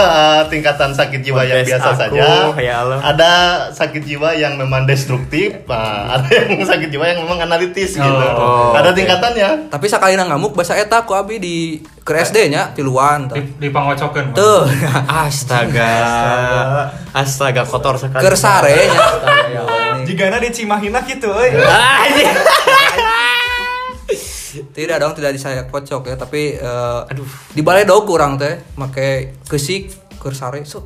tingkatan 0.49 0.91
sakit 0.91 1.21
jiwa 1.21 1.45
yang 1.45 1.61
Podcast 1.61 1.69
biasa 1.69 1.89
aku, 1.93 2.01
saja. 2.01 2.25
ya 2.57 2.75
Allah. 2.81 2.99
Ada 3.05 3.33
sakit 3.77 4.03
jiwa 4.03 4.33
yang 4.33 4.57
memang 4.57 4.89
destruktif. 4.89 5.69
Nah, 5.69 6.17
ada 6.17 6.29
yang 6.33 6.65
sakit 6.73 6.89
jiwa 6.89 7.05
yang 7.13 7.21
memang 7.29 7.45
analitis 7.45 7.93
gitu. 7.93 8.09
Oh, 8.09 8.73
ada 8.73 8.89
oke. 8.89 8.97
tingkatannya. 8.97 9.69
Tapi 9.69 9.87
sekali 9.87 10.17
ngamuk 10.17 10.57
bahasa 10.57 10.81
eta 10.81 11.05
ku 11.05 11.13
abi 11.13 11.37
di 11.37 11.57
ke 12.01 12.13
SD 12.15 12.49
nya 12.49 12.73
tiluan 12.73 13.29
tah. 13.29 13.37
Di, 13.37 13.69
dipangocokeun. 13.69 14.33
Bang. 14.33 14.37
Teu. 14.37 14.65
Astaga. 15.05 15.93
Astaga 17.13 17.69
kotor 17.69 18.01
sekali. 18.01 18.23
Keur 18.25 18.33
sare 18.35 18.89
nya. 18.89 18.97
Astaga 18.97 19.45
ya 19.53 19.63
Jigana 20.05 20.37
di 20.39 20.49
Cimahina 20.49 21.01
gitu 21.03 21.33
euy. 21.33 21.51
Ah, 21.59 22.05
anjing. 22.05 22.29
Tidak 24.55 24.97
dong, 25.03 25.19
tidak 25.19 25.35
saya 25.35 25.67
kocok 25.67 26.07
ya, 26.07 26.15
tapi 26.15 26.55
eh, 26.55 27.01
aduh, 27.11 27.27
di 27.51 27.59
balai 27.59 27.83
dog 27.83 28.07
kurang 28.07 28.39
teh 28.39 28.63
make 28.79 29.43
kesik 29.51 29.91
keur 30.15 30.31
sare 30.31 30.63
set. 30.63 30.85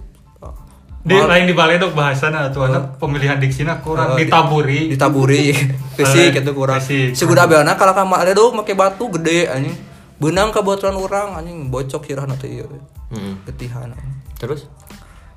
Di 0.98 1.14
lain 1.14 1.48
di 1.48 1.56
baledog 1.56 1.96
bahasana 1.96 2.48
atuh 2.52 2.68
anak 2.68 3.00
pemilihan 3.00 3.40
diksina 3.40 3.80
kurang 3.80 4.12
Eh, 4.16 4.24
ditaburi. 4.28 4.92
ditaburi 4.92 5.56
kesik 6.00 6.36
Eh, 6.36 6.40
itu 6.40 6.52
kurang. 6.52 6.80
Si 6.84 7.22
gudabelna 7.24 7.76
kalau 7.76 7.92
ka 7.92 8.04
balai 8.04 8.32
dog 8.32 8.52
make 8.56 8.72
batu 8.72 9.08
gede 9.16 9.48
anjing. 9.48 9.72
Benang 10.20 10.52
ka 10.52 10.60
botolan 10.60 10.96
urang 10.96 11.28
anjing 11.36 11.68
bocok 11.68 12.08
sirahna 12.08 12.36
teh 12.36 12.48
ieu. 12.50 12.68
Hmm. 13.08 13.40
Ketihan. 13.44 13.92
Terus? 14.36 14.68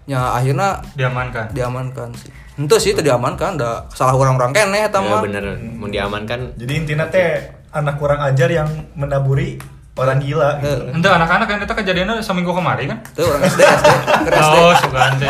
Ya 0.06 0.34
akhirnya 0.34 0.82
diamankan. 0.94 1.54
diamankan 1.54 2.10
sih. 2.18 2.30
Itu 2.58 2.76
sih 2.78 2.92
teu 2.94 3.02
diamankan, 3.02 3.56
da 3.56 3.86
salah 3.90 4.14
orang-orang 4.14 4.52
keneh 4.52 4.86
eta 4.86 5.00
Ya 5.00 5.08
mah. 5.08 5.22
bener, 5.24 5.44
mau 5.78 5.88
diamankan 5.88 6.54
Jadi 6.58 6.74
intinya 6.78 7.06
teh 7.08 7.42
anak 7.72 7.96
kurang 7.98 8.20
ajar 8.20 8.50
yang 8.52 8.68
menaburi 8.94 9.56
orang 9.94 10.18
gila 10.20 10.58
gitu. 10.60 10.88
Ente 10.92 11.08
anak-anak 11.08 11.46
kan 11.46 11.58
itu 11.62 11.74
kejadiannya 11.74 12.16
seminggu 12.20 12.52
kemarin 12.52 12.96
kan? 12.96 13.00
Itu 13.12 13.22
orang 13.24 13.42
SD, 13.46 13.62
SD, 13.62 13.88
SD. 14.34 14.58
Oh, 14.58 14.72
sugan 14.78 15.12
teh. 15.20 15.30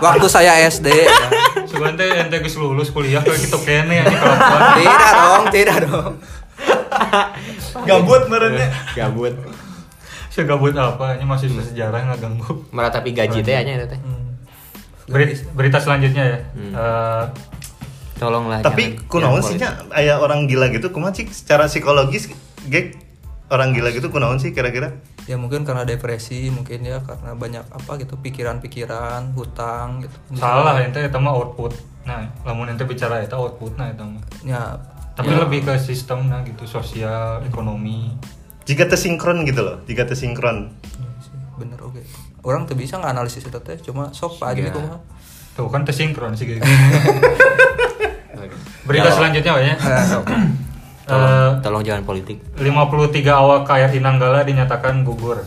Waktu 0.00 0.26
saya 0.28 0.52
SD. 0.66 0.86
ya. 0.88 1.12
Sugan 1.68 1.92
teh 1.94 2.08
ente 2.16 2.36
geus 2.40 2.56
lulus 2.56 2.88
kuliah 2.88 3.20
kayak 3.20 3.38
gitu 3.38 3.58
kene 3.60 4.02
kelakuan. 4.02 4.60
Tidak 4.80 5.10
dong, 5.12 5.42
tidak 5.50 5.76
dong. 5.84 6.12
Gabut 7.84 8.22
merenya. 8.28 8.68
gabut. 8.94 9.34
Segabut 10.32 10.72
apa? 10.72 11.20
Ini 11.20 11.28
masih 11.28 11.52
sejarah 11.52 12.08
nggak 12.08 12.18
ganggu. 12.18 12.64
Meratapi 12.72 13.12
gaji 13.12 13.44
teh 13.44 13.52
anya 13.52 13.76
eta 13.76 13.92
teh. 13.92 14.00
Berita, 15.04 15.44
berita 15.52 15.76
selanjutnya 15.76 16.24
ya. 16.24 16.38
Hmm. 16.56 16.72
Eh, 16.72 17.24
Tolonglah. 18.16 18.62
Tapi 18.62 18.96
jangan- 18.96 19.08
kunaon 19.08 19.30
jangan 19.34 19.42
sih 19.42 19.56
politik. 19.58 19.66
nya 19.66 19.70
aya 19.92 20.14
orang 20.16 20.40
gila 20.46 20.66
gitu 20.70 20.88
kumaha 20.88 21.12
sih 21.12 21.26
secara 21.28 21.66
psikologis 21.66 22.30
gek 22.64 22.94
orang 23.50 23.74
gila 23.74 23.90
gitu 23.90 24.08
kunaon 24.08 24.38
sih 24.38 24.54
kira-kira? 24.54 24.94
Ya 25.22 25.36
mungkin 25.36 25.62
karena 25.62 25.82
depresi, 25.82 26.48
mungkin 26.48 26.82
ya 26.82 26.98
karena 26.98 27.34
banyak 27.34 27.62
apa 27.68 27.92
gitu 27.96 28.16
pikiran-pikiran, 28.16 29.34
hutang 29.34 30.00
gitu. 30.00 30.16
salah 30.34 30.78
ente 30.78 30.98
eta 30.98 31.18
mah 31.18 31.30
output. 31.30 31.74
Nah, 32.02 32.26
lamun 32.42 32.66
ente 32.66 32.82
bicara 32.82 33.20
eta 33.20 33.36
output 33.36 33.74
nah 33.76 33.86
eta 33.86 34.02
mah. 34.02 34.22
Ya, 34.42 34.80
Tapi 35.12 35.28
ya, 35.28 35.44
lebih 35.44 35.62
ke 35.62 35.76
sistem 35.76 36.24
nah 36.24 36.40
gitu, 36.40 36.64
sosial, 36.64 37.44
ekonomi. 37.44 38.16
Jika 38.62 38.86
tersinkron 38.86 39.42
gitu 39.42 39.60
loh, 39.60 39.76
jika 39.84 40.04
tersinkron. 40.04 40.70
bener 41.54 41.78
oke. 41.78 42.02
Orang 42.42 42.64
tuh 42.64 42.74
bisa 42.74 42.96
nggak 42.96 43.12
analisis 43.12 43.42
itu 43.42 43.58
teh, 43.60 43.78
cuma 43.78 44.10
sok 44.10 44.38
pak 44.38 44.52
aja 44.52 44.60
Iya. 44.60 44.72
kumaha. 44.72 44.98
Tuh 45.52 45.68
kan 45.68 45.82
tersinkron 45.82 46.32
sih 46.32 46.48
gitu. 46.48 46.58
Oke. 48.34 48.56
Berita 48.82 49.04
Ya, 49.04 49.12
selanjutnya 49.12 49.52
ya. 49.54 49.74
Eh. 49.76 50.04
Tolong, 51.02 51.28
Eh, 51.28 51.50
tolong 51.60 51.82
jangan 51.82 52.02
politik. 52.02 52.40
53 52.56 53.02
awak 53.28 53.66
KRI 53.66 54.00
Nanggala 54.00 54.42
dinyatakan 54.42 55.04
gugur. 55.04 55.42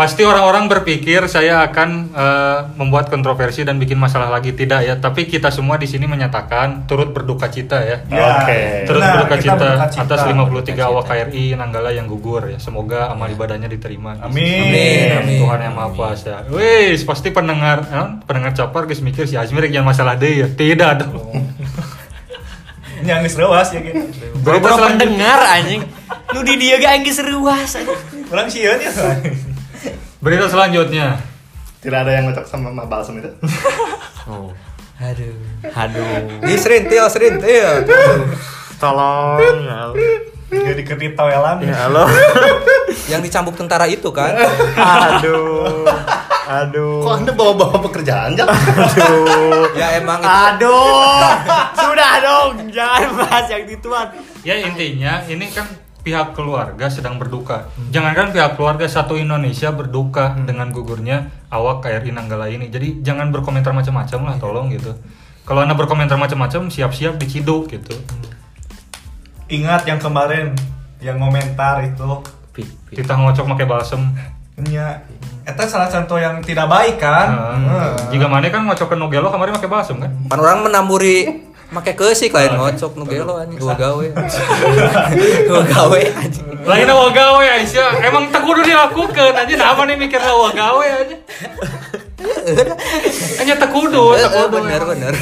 Pasti 0.00 0.24
orang-orang 0.24 0.64
berpikir 0.64 1.28
saya 1.28 1.60
akan 1.68 1.90
eh, 2.08 2.58
membuat 2.80 3.12
kontroversi 3.12 3.68
dan 3.68 3.76
bikin 3.76 4.00
masalah 4.00 4.32
lagi 4.32 4.56
tidak 4.56 4.80
ya, 4.80 4.96
tapi 4.96 5.28
kita 5.28 5.52
semua 5.52 5.76
di 5.76 5.84
sini 5.84 6.08
menyatakan 6.08 6.88
turut 6.88 7.12
berduka 7.12 7.52
cita 7.52 7.84
ya. 7.84 8.00
Ya, 8.08 8.40
Oke. 8.40 8.88
Turut 8.88 9.04
benar, 9.04 9.12
berduka 9.20 9.36
cita 9.36 9.68
berduka 9.76 9.88
cita. 9.92 10.04
atas 10.08 10.20
53 10.24 10.88
awak 10.88 11.04
KRI 11.04 11.44
Nanggala 11.52 11.92
yang 11.92 12.08
gugur 12.08 12.48
ya. 12.48 12.56
Semoga 12.56 13.12
amal 13.12 13.28
ibadahnya 13.28 13.68
diterima. 13.68 14.16
Amin. 14.24 14.72
Amin, 14.72 15.08
amin. 15.20 15.38
Tuhan 15.44 15.58
yang 15.68 15.74
Maha 15.76 15.90
Kuasa. 15.92 16.48
Wis, 16.48 17.04
pasti 17.04 17.28
pendengar 17.28 17.84
eh, 17.84 18.08
pendengar 18.24 18.56
capar 18.56 18.88
guys 18.88 19.04
mikir 19.04 19.28
si 19.28 19.36
Azmir 19.36 19.68
yang 19.68 19.84
masalah 19.84 20.16
deh 20.16 20.32
ya. 20.44 20.48
Tidak 20.48 20.90
dong. 21.04 21.28
Yang 23.00 23.32
geus 23.32 23.36
reuas 23.40 23.68
ya 23.72 23.80
gitu. 23.80 23.96
Bro 24.44 24.60
selanjutnya. 24.60 24.84
pendengar 24.92 25.40
anjing. 25.56 25.82
Nu 26.36 26.44
di 26.44 26.54
dia 26.60 26.76
gak 26.76 27.00
geus 27.00 27.16
reuas 27.24 27.70
anjing. 27.72 28.28
Orang 28.28 28.52
sieun 28.52 28.76
ya. 28.76 28.92
Berita 30.20 30.46
selanjutnya. 30.52 31.16
Tidak 31.80 31.96
ada 31.96 32.12
yang 32.12 32.28
cocok 32.28 32.44
sama 32.44 32.68
Mbak 32.70 32.86
Balsam 32.86 33.16
itu. 33.18 33.30
Oh. 34.30 34.52
Aduh. 35.00 35.32
Aduh. 35.74 36.44
Ini 36.44 36.54
serintil, 36.54 37.02
serintil. 37.10 37.88
Tolong. 38.78 39.42
ya. 39.58 39.90
Jadi 40.52 40.86
kedip 40.86 41.18
tawelan. 41.18 41.58
Ya 41.64 41.88
Allah. 41.88 42.06
Yang 43.10 43.26
dicambuk 43.26 43.56
tentara 43.58 43.90
itu 43.90 44.06
kan. 44.14 44.36
Aduh. 44.76 45.82
Aduh. 46.46 47.02
Kok 47.02 47.14
Anda 47.16 47.32
bawa-bawa 47.34 47.80
pekerjaan, 47.90 48.38
Jal? 48.38 48.46
Aduh. 48.46 49.72
ya 49.74 49.98
emang 49.98 50.20
itu. 50.20 50.30
Aduh. 50.30 51.26
Sudah 51.74 52.12
dong, 52.22 52.70
jangan 52.70 53.10
bahas 53.24 53.46
yang 53.50 53.64
gituan. 53.66 54.06
Ya 54.46 54.62
intinya 54.62 55.24
ini 55.26 55.48
kan 55.50 55.66
pihak 56.00 56.32
keluarga 56.32 56.88
sedang 56.88 57.20
berduka. 57.20 57.68
Jangankan 57.92 58.32
pihak 58.32 58.56
keluarga 58.56 58.88
satu 58.88 59.16
Indonesia 59.20 59.70
berduka 59.72 60.32
dengan 60.44 60.72
gugurnya 60.72 61.28
awak 61.52 61.84
KRI 61.84 62.10
Nanggala 62.12 62.48
ini. 62.48 62.72
Jadi 62.72 63.04
jangan 63.04 63.28
berkomentar 63.28 63.76
macam-macam 63.76 64.20
lah, 64.32 64.36
tolong 64.40 64.72
gitu. 64.72 64.96
Kalau 65.44 65.66
anda 65.66 65.74
berkomentar 65.74 66.16
macam-macam, 66.16 66.70
siap-siap 66.70 67.18
diciduk 67.20 67.68
gitu. 67.72 67.96
Ingat 69.50 69.82
yang 69.84 69.98
kemarin 69.98 70.54
yang 71.02 71.18
komentar 71.18 71.82
itu. 71.82 72.22
Kita 72.92 73.16
ngocok 73.16 73.56
pakai 73.56 73.66
balsem. 73.66 74.02
nya 74.60 75.00
eta 75.48 75.64
salah 75.64 75.88
contoh 75.88 76.20
yang 76.20 76.44
tidak 76.44 76.68
baik 76.68 77.00
kan 77.00 77.32
Nah, 77.32 77.56
Heeh. 77.56 77.92
Jika 78.12 78.28
mana 78.28 78.52
kan 78.52 78.68
ngocok 78.68 78.92
ke 78.92 78.96
Nugelo 79.00 79.32
kemarin 79.32 79.56
pakai 79.56 79.72
balsem 79.72 79.96
kan? 79.96 80.12
Pan 80.28 80.36
orang 80.36 80.68
menamburi 80.68 81.48
make 81.70 81.94
keusik 81.94 82.30
lain 82.30 82.50
ngocok 82.52 82.98
nu 82.98 83.04
gelo 83.04 83.38
anjing 83.38 83.58
gua 83.58 83.74
gawe. 83.74 84.06
Gua 85.48 85.62
gawe 85.62 86.00
anjing. 86.18 86.46
Lain 86.60 86.86
awa 86.86 87.08
gawe 87.10 87.44
Aisyah, 87.56 88.04
emang 88.04 88.28
tak 88.28 88.42
kudu 88.42 88.60
dilakukan 88.60 89.32
aja 89.32 89.54
nama 89.54 89.82
nih 89.86 89.96
mikir 89.96 90.18
awa 90.18 90.50
gawe 90.50 90.86
aja. 91.00 91.16
Hanya 93.40 93.54
tak 93.56 93.70
kudu, 93.70 94.12
tak 94.12 94.28
Eh, 94.28 94.30
kudu. 94.44 94.56
Bener 94.60 94.76
emang. 94.76 94.90
bener. 94.92 95.14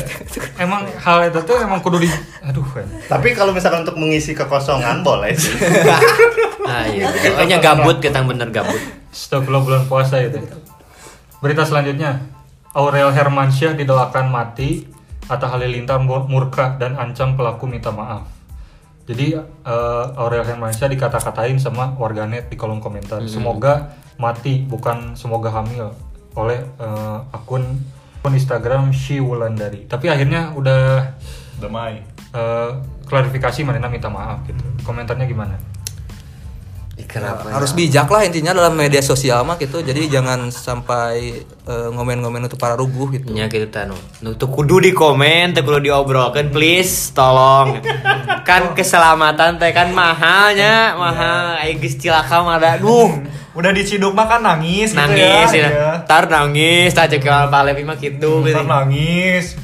Emang 0.58 0.82
hal 0.98 1.18
itu 1.30 1.40
tuh 1.44 1.56
emang 1.58 1.78
kudu 1.78 2.02
di 2.02 2.08
aduh. 2.42 2.66
Tapi 3.06 3.28
kalau 3.32 3.54
misalkan 3.54 3.86
untuk 3.86 3.94
mengisi 3.96 4.34
kekosongan 4.34 5.02
boleh 5.02 5.32
sih. 5.34 5.54
Ah 6.68 6.84
iya. 6.84 7.08
Pokoknya 7.08 7.64
gabut 7.64 7.96
kita 7.96 8.20
bener 8.20 8.52
gabut. 8.52 8.76
Setelah 9.08 9.56
bulan 9.56 9.82
puasa 9.88 10.20
itu. 10.20 10.36
Berita 11.40 11.64
selanjutnya, 11.64 12.20
Aurel 12.76 13.08
Hermansyah 13.08 13.72
didoakan 13.72 14.28
mati, 14.28 14.84
Atta 15.28 15.47
Halilintar 15.49 16.00
mur- 16.00 16.26
murka 16.26 16.80
dan 16.80 16.97
ancam 16.97 17.37
pelaku 17.37 17.68
minta 17.68 17.92
maaf. 17.92 18.25
Jadi 19.08 19.37
eh, 19.40 20.04
Aurel 20.20 20.44
Hermansyah 20.44 20.88
dikata-katain 20.88 21.56
sama 21.56 21.97
warganet 21.97 22.52
di 22.52 22.56
kolom 22.61 22.80
komentar. 22.80 23.25
Semoga 23.25 23.97
mati, 24.20 24.64
bukan 24.64 25.16
semoga 25.16 25.49
hamil 25.49 25.92
oleh 26.37 26.61
eh, 26.61 27.18
akun 27.32 27.64
akun 28.20 28.32
Instagram 28.37 28.92
Shi 28.92 29.20
Wulandari. 29.20 29.88
Tapi 29.88 30.12
akhirnya 30.12 30.52
udah 30.52 31.12
damai 31.56 32.04
eh, 32.37 32.70
klarifikasi 33.08 33.64
mana 33.64 33.88
minta 33.88 34.12
maaf 34.12 34.44
gitu. 34.44 34.61
Komentarnya 34.85 35.25
gimana? 35.25 35.56
Kenapa? 37.06 37.54
Harus 37.54 37.70
bijak 37.76 38.10
lah 38.10 38.26
intinya 38.26 38.50
dalam 38.50 38.74
media 38.74 38.98
sosial 38.98 39.46
mah 39.46 39.54
gitu. 39.60 39.78
Jadi 39.84 40.10
jangan 40.10 40.50
sampai 40.50 41.44
eh, 41.46 41.88
ngomen-ngomen 41.94 42.50
untuk 42.50 42.58
para 42.58 42.74
rubuh 42.74 43.12
gitu. 43.14 43.30
nya 43.30 43.46
gitu 43.46 43.70
tanu. 43.70 43.94
Nu 44.24 44.34
tuh 44.34 44.50
kudu 44.50 44.82
di 44.82 44.90
komen 44.90 45.54
teh 45.54 45.62
kudu 45.62 45.78
diobrolkan 45.84 46.50
please 46.50 47.14
tolong. 47.14 47.78
Kan 48.48 48.74
keselamatan 48.74 49.62
teh 49.62 49.70
kan 49.70 49.94
mahalnya 49.94 50.98
mahal. 50.98 51.62
Ayo 51.62 51.78
geus 51.78 52.00
cilaka 52.00 52.42
ada 52.42 52.80
duh. 52.80 53.12
Udah 53.58 53.74
diciduk 53.74 54.14
mah 54.14 54.30
kan 54.30 54.38
nangis, 54.38 54.94
nangis 54.94 55.50
gitu 55.50 55.66
ya, 55.66 55.70
ya 55.74 55.90
tar 56.06 56.30
nangis 56.30 56.94
tak 56.94 57.10
cek 57.10 57.26
palepi 57.50 57.82
mah 57.82 57.98
gitu 57.98 58.46
gitu 58.46 58.62
nangis 58.62 59.58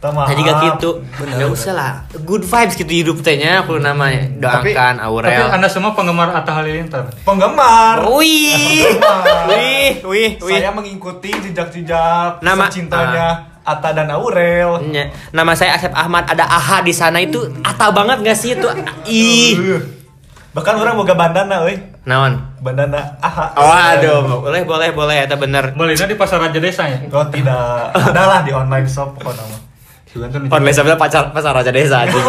Kita 0.00 0.16
maaf. 0.16 0.32
Nah 0.32 0.36
juga 0.40 0.52
gitu. 0.64 0.90
Nggak 1.20 1.50
usah 1.52 1.72
lah 1.76 1.92
Good 2.24 2.48
vibes 2.48 2.72
gitu 2.72 2.88
hidup 2.88 3.20
tehnya 3.20 3.60
Aku 3.60 3.76
namanya. 3.76 4.32
Doakan 4.32 4.96
Tapi 4.96 5.04
Aurel 5.04 5.52
anda 5.52 5.68
semua 5.68 5.92
penggemar 5.92 6.32
Atta 6.32 6.56
Halilintar. 6.56 7.04
Penggemar. 7.20 8.00
Wih. 8.08 8.96
Wih 9.44 10.00
Wih 10.00 10.32
Wih. 10.40 10.56
Saya 10.56 10.72
mengikuti 10.72 11.28
jejak-jejak 11.28 12.40
Nama- 12.40 12.72
cintanya 12.72 13.44
Atta 13.60 13.92
dan 13.92 14.08
Aurel. 14.08 14.88
Nya, 14.88 15.12
Nama 15.36 15.52
saya 15.52 15.76
Asep 15.76 15.92
Ahmad. 15.92 16.24
Ada 16.24 16.48
AHA 16.48 16.80
di 16.80 16.96
sana. 16.96 17.20
Itu 17.20 17.52
Ata 17.60 17.92
banget 17.92 18.24
gak 18.24 18.38
sih 18.40 18.56
itu? 18.56 18.68
Ih. 19.04 19.52
Uh. 19.60 19.80
Bahkan 20.56 20.80
orang 20.80 20.96
boga 20.96 21.12
bandana, 21.12 21.60
euy. 21.68 21.76
Naon? 22.08 22.40
Bandana 22.64 23.20
aha. 23.20 23.52
Oh 23.54 23.68
aduh 23.68 24.40
Boleh 24.40 24.64
boleh 24.64 24.96
boleh. 24.96 25.28
Itu 25.28 25.36
bener. 25.36 25.76
Belinya 25.76 26.08
di 26.08 26.16
pasar 26.16 26.40
Raja 26.40 26.56
Desa 26.56 26.88
ya. 26.88 27.04
Oh 27.12 27.28
tidak, 27.28 27.92
adalah 27.92 28.40
di 28.40 28.56
online 28.56 28.88
shop 28.88 29.20
pokoknya 29.20 29.68
tuh 30.12 30.38
nih. 30.42 30.48
Online 30.50 30.74
sebelah 30.74 30.98
pacar 30.98 31.30
pasar 31.30 31.54
Raja 31.54 31.70
Desa 31.70 32.02
anjing. 32.02 32.20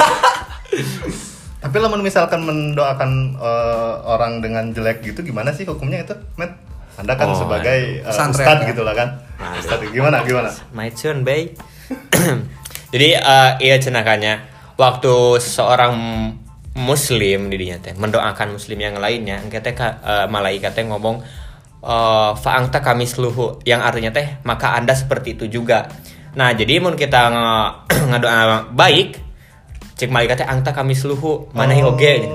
Tapi 1.61 1.77
lah 1.77 1.89
misalkan 2.01 2.41
mendoakan 2.41 3.37
eh, 3.37 3.93
orang 4.05 4.41
dengan 4.41 4.73
jelek 4.73 5.05
gitu 5.05 5.21
gimana 5.21 5.53
sih 5.53 5.65
hukumnya 5.69 6.01
itu, 6.01 6.17
Matt? 6.35 6.57
Anda 6.99 7.15
kan 7.15 7.31
Oh, 7.31 7.37
sebagai 7.37 8.01
eh, 8.01 8.05
pesantren, 8.05 8.43
ustadz 8.43 8.61
ya. 8.65 8.69
gitu 8.73 8.81
lah 8.83 8.93
kan. 8.97 9.09
Ustadz 9.61 9.89
gimana 9.93 10.25
gimana? 10.25 10.49
My 10.73 10.89
turn, 10.91 11.21
bay. 11.23 11.53
Jadi 12.93 13.07
eh, 13.15 13.51
iya 13.61 13.77
cenakannya 13.79 14.33
waktu 14.75 15.39
seorang 15.39 15.93
muslim 16.75 17.51
dirinya 17.51 17.77
teh 17.79 17.93
mendoakan 17.95 18.57
muslim 18.57 18.79
yang 18.81 18.97
lainnya, 18.99 19.39
engke 19.39 19.61
teh 19.63 19.71
eh, 19.77 20.25
malaikat 20.27 20.75
teh 20.75 20.83
ngomong 20.83 21.23
eh, 21.85 22.31
faangta 22.35 22.83
kami 22.83 23.07
seluhu 23.07 23.61
yang 23.63 23.79
artinya 23.85 24.11
teh 24.11 24.41
maka 24.43 24.75
Anda 24.75 24.97
seperti 24.97 25.37
itu 25.39 25.61
juga. 25.61 25.87
Nah, 26.31 26.49
jadi 26.51 26.79
mun 26.79 26.95
kita 26.95 27.21
nge- 27.27 27.71
ngadoa 28.09 28.71
baik 28.71 29.19
cek 29.93 30.09
malaikat 30.09 30.41
teh 30.41 30.47
angta 30.47 30.71
kami 30.71 30.91
seluhu 30.91 31.51
mana 31.51 31.75
Oh. 31.77 31.93
oge? 31.93 32.25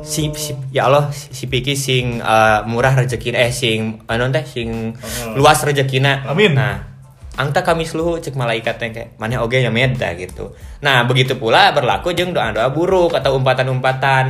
Si, 0.00 0.32
si 0.32 0.56
ya 0.70 0.86
Allah 0.86 1.12
si, 1.12 1.28
si 1.30 1.44
Piki 1.44 1.74
sing 1.74 2.18
eh, 2.18 2.60
murah 2.64 2.94
rezeki 2.94 3.32
eh 3.32 3.50
sing 3.50 4.00
anu 4.06 4.30
teh 4.30 4.44
sing 4.44 4.96
luas 5.34 5.60
rezekina. 5.60 6.24
Amin. 6.24 6.54
nah 6.54 6.88
angta 7.30 7.60
kami 7.60 7.84
seluruh 7.84 8.16
cek 8.18 8.32
malaikat 8.32 8.76
yang 8.78 8.92
kayak 8.92 9.08
mana 9.16 9.40
oge 9.40 9.58
nya 9.58 9.68
meda 9.68 10.12
gitu. 10.14 10.52
Nah 10.80 11.04
begitu 11.04 11.34
pula 11.34 11.72
berlaku 11.72 12.12
jeung 12.12 12.32
doa 12.32 12.48
doa 12.50 12.68
buruk 12.68 13.12
atau 13.12 13.34
umpatan 13.34 13.68
umpatan 13.70 14.24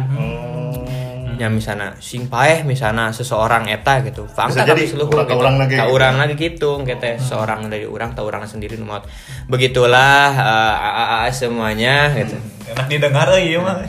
Hmm. 1.40 1.48
ya 1.48 1.48
misalnya 1.48 1.96
sing 2.05 2.29
paeh 2.29 2.61
misalnya 2.68 3.09
seseorang 3.09 3.64
eta 3.72 4.05
gitu 4.05 4.29
Angta 4.37 4.68
jadi 4.68 4.85
seluruh 4.85 5.24
ka 5.24 5.33
urang 5.33 5.57
lagi 5.57 5.81
gitu. 5.81 5.88
urang 5.88 6.20
lagi 6.20 6.37
gitu 6.37 6.85
kita 6.85 7.16
seorang 7.16 7.72
dari 7.72 7.88
orang 7.88 8.12
atau 8.12 8.29
orang 8.29 8.44
sendiri 8.44 8.76
numot 8.76 9.09
begitulah 9.48 10.37
eh, 10.37 11.24
aa 11.24 11.33
semuanya 11.33 12.12
gitu 12.12 12.37
Enak 12.70 12.87
didengar 12.87 13.26
euy 13.35 13.50
ieu 13.50 13.59
mah. 13.64 13.83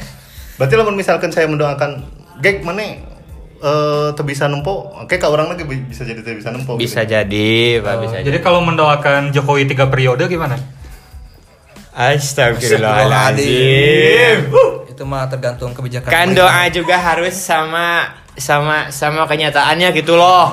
Berarti 0.57 0.73
lah 0.73 0.89
misalkan 0.89 1.29
saya 1.29 1.45
mendoakan 1.51 2.01
gek 2.39 2.63
mana 2.63 3.03
eh 3.61 4.09
teu 4.17 4.25
bisa 4.25 4.49
nempo, 4.49 4.89
oke 4.97 5.21
ka 5.21 5.29
orang 5.29 5.53
lagi 5.53 5.69
bi- 5.69 5.85
bisa 5.85 6.01
jadi 6.01 6.25
teu 6.25 6.33
bisa 6.33 6.49
nempo. 6.49 6.81
bisa 6.81 7.05
gitu. 7.05 7.13
jadi 7.13 7.77
pak 7.85 7.95
bisa 8.01 8.15
Jadi 8.25 8.41
kalau 8.41 8.65
mendoakan 8.65 9.29
Jokowi 9.29 9.69
tiga 9.69 9.85
periode 9.85 10.25
gimana? 10.25 10.57
Astagfirullahaladzim 11.91 14.49
Itu 14.91 15.08
mah 15.08 15.32
tergantung 15.32 15.71
kebijakan. 15.71 16.12
kan 16.12 16.27
pemerintah. 16.36 16.51
doa 16.51 16.63
juga 16.67 16.95
harus 16.99 17.36
sama 17.36 18.12
sama 18.36 18.91
sama 18.91 19.23
kenyataannya 19.23 19.89
gitu 19.95 20.19
loh. 20.19 20.51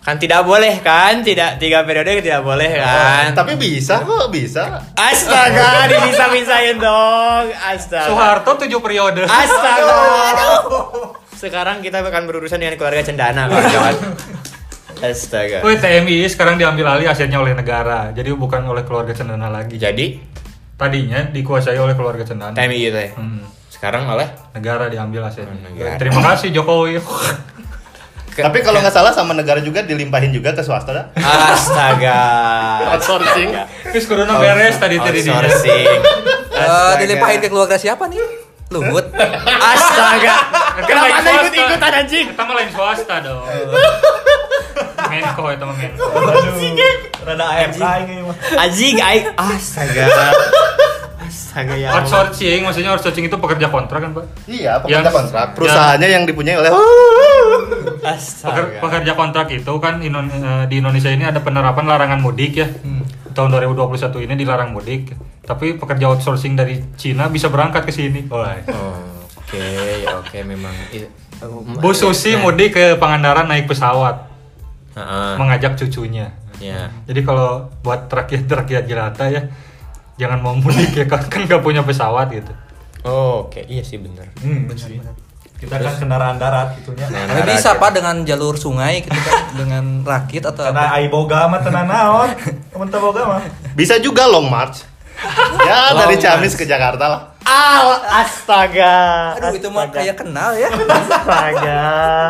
Kan 0.00 0.16
tidak 0.16 0.48
boleh 0.48 0.80
kan? 0.80 1.20
Tidak 1.20 1.60
tiga 1.60 1.84
periode 1.84 2.24
tidak 2.24 2.40
boleh 2.40 2.72
kan? 2.80 3.36
Tapi 3.36 3.52
bisa 3.60 4.00
kok, 4.00 4.32
bisa. 4.32 4.80
astaga 4.96 5.84
bisa 6.08 6.24
bisain 6.32 6.80
dong. 6.80 7.52
Astaga. 7.52 8.08
Soeharto 8.08 8.64
tujuh 8.64 8.80
periode. 8.80 9.28
astaga. 9.28 9.96
Sekarang 11.36 11.84
kita 11.84 12.00
akan 12.00 12.24
berurusan 12.24 12.60
dengan 12.60 12.80
keluarga 12.80 13.04
cendana 13.04 13.44
kawan-kawan. 13.44 13.96
Astaga. 15.00 15.64
Wih 15.64 15.80
TMI 15.80 16.28
sekarang 16.28 16.60
diambil 16.60 16.96
alih 16.96 17.08
asetnya 17.08 17.40
oleh 17.40 17.56
negara, 17.56 18.12
jadi 18.12 18.36
bukan 18.36 18.60
oleh 18.68 18.84
keluarga 18.84 19.16
Cendana 19.16 19.48
lagi. 19.48 19.80
jadi 19.80 20.20
Tadinya 20.80 21.20
dikuasai 21.26 21.76
oleh 21.76 21.92
keluarga 21.92 22.24
Cendana. 22.24 22.56
TMI 22.56 22.78
itu 22.80 22.96
ya 22.96 23.12
Hmm. 23.12 23.44
sekarang 23.68 24.08
oleh 24.08 24.24
Negara 24.50 24.88
diambil 24.88 25.22
asetnya. 25.22 25.52
Oh, 25.52 25.60
negara. 25.62 25.94
Terima 25.94 26.20
kasih 26.26 26.48
Jokowi. 26.50 26.96
Ke- 28.30 28.40
Tapi 28.40 28.58
kalau 28.60 28.78
nggak 28.78 28.90
salah 28.90 29.10
sama 29.10 29.32
negara 29.32 29.58
juga 29.58 29.82
dilimpahin 29.82 30.30
juga 30.30 30.50
ke 30.50 30.62
swasta 30.62 30.90
dah. 30.90 31.06
astaga 31.12 32.22
Outsourcing. 32.90 33.50
Terus 33.84 34.06
kudu 34.06 34.22
beres 34.24 34.76
tadi 34.76 34.96
tadi 34.96 35.20
dia. 35.20 35.34
outsourcing 35.34 35.84
Eh, 36.50 36.58
Astaga. 36.58 36.96
dilimpahin 36.96 37.38
ke 37.38 37.48
keluarga 37.48 37.74
siapa 37.74 38.06
nih? 38.06 38.22
Luhut. 38.70 39.02
Astaga. 39.74 40.36
Kenapa 40.80 41.10
anda 41.12 41.30
ikut-ikutan 41.42 41.92
anjing? 41.98 42.26
Kita 42.30 42.42
mah 42.42 42.54
lain 42.54 42.70
swasta 42.70 43.14
dong. 43.18 43.44
Menko 45.10 45.44
itu 45.48 45.64
mah 45.64 45.76
Menko. 45.76 46.04
Aduh. 46.06 46.54
Rada 47.20 47.44
AFK 47.48 47.82
ini 48.02 48.22
mah. 48.22 48.36
Anjing 48.56 48.96
aing 48.96 49.26
astaga. 49.34 50.04
Astaga 51.20 51.74
ya. 51.74 51.88
Outsourcing, 51.92 52.62
maksudnya 52.62 52.90
outsourcing 52.90 53.24
itu 53.24 53.36
pekerja 53.36 53.68
kontrak 53.68 54.00
kan, 54.00 54.10
Pak? 54.12 54.24
Iya, 54.46 54.80
pekerja 54.80 55.04
Yang- 55.04 55.14
kontrak. 55.14 55.46
Perusahaannya 55.54 56.08
yang 56.08 56.24
dipunyai 56.24 56.56
oleh 56.56 56.70
Astaga. 58.00 58.80
pekerja 58.80 59.12
kontrak 59.12 59.46
itu 59.48 59.72
kan 59.78 60.00
eh, 60.00 60.10
di 60.66 60.80
Indonesia 60.80 61.08
ini 61.08 61.22
ada 61.22 61.38
penerapan 61.38 61.84
larangan 61.84 62.18
mudik 62.18 62.56
ya. 62.56 62.68
Tahun 63.30 63.46
2021 63.48 64.24
ini 64.24 64.34
dilarang 64.34 64.72
mudik. 64.72 65.14
Tapi 65.40 65.74
pekerja 65.74 66.08
outsourcing 66.08 66.54
dari 66.54 66.78
Cina 66.94 67.26
bisa 67.26 67.46
berangkat 67.46 67.82
ke 67.82 67.92
sini. 67.92 68.26
Oh, 68.26 68.42
Oke, 69.40 69.66
oke 70.08 70.38
memang. 70.44 70.70
i- 70.90 71.10
Bu 71.74 71.90
Susi 71.90 72.36
mudik 72.36 72.70
ke 72.72 72.94
Pangandaran 72.94 73.48
naik 73.48 73.66
pesawat 73.66 74.29
Heeh. 75.00 75.32
mengajak 75.40 75.72
cucunya. 75.80 76.28
Ya. 76.60 76.92
Jadi 77.08 77.24
kalau 77.24 77.72
buat 77.80 78.04
rakyat-rakyat 78.12 78.84
jelata 78.84 79.24
ya 79.32 79.48
jangan 80.20 80.44
mau 80.44 80.52
mudik 80.52 80.92
ya 80.92 81.08
kan 81.08 81.24
kan 81.24 81.48
nggak 81.48 81.64
punya 81.64 81.80
pesawat 81.80 82.28
gitu. 82.28 82.52
Oh, 83.00 83.48
oke. 83.48 83.64
Iya 83.64 83.80
sih 83.80 83.96
bener. 83.96 84.28
Hmm, 84.44 84.68
sih. 84.76 85.00
Kita 85.60 85.76
kan 85.76 85.92
kendaraan 85.96 86.36
darat 86.36 86.76
gitunya. 86.80 87.08
Tapi 87.08 87.52
bisa 87.52 87.76
pak 87.76 87.96
dengan 87.96 88.24
jalur 88.24 88.56
sungai 88.56 89.04
gitu 89.04 89.16
kan 89.16 89.40
dengan 89.60 89.84
rakit 90.04 90.44
atau 90.44 90.68
Karena 90.68 90.88
apa? 90.88 90.96
ai 91.00 91.08
boga 91.08 91.48
mah 91.48 91.60
tenan 91.64 91.88
naon. 91.88 92.28
Temen 92.72 92.88
boga 92.92 93.22
mah. 93.24 93.40
Bisa 93.72 93.96
juga 94.00 94.28
long 94.28 94.48
march. 94.48 94.84
Ya 95.64 95.92
dari 95.92 96.16
Ciamis 96.16 96.56
ke 96.56 96.64
Jakarta 96.64 97.04
lah. 97.08 97.22
Ah, 97.42 97.82
astaga. 98.20 98.96
Aduh 99.34 99.56
itu 99.56 99.68
mah 99.68 99.88
kayak 99.88 100.16
kenal 100.16 100.52
ya. 100.54 100.68
Astaga. 100.70 101.82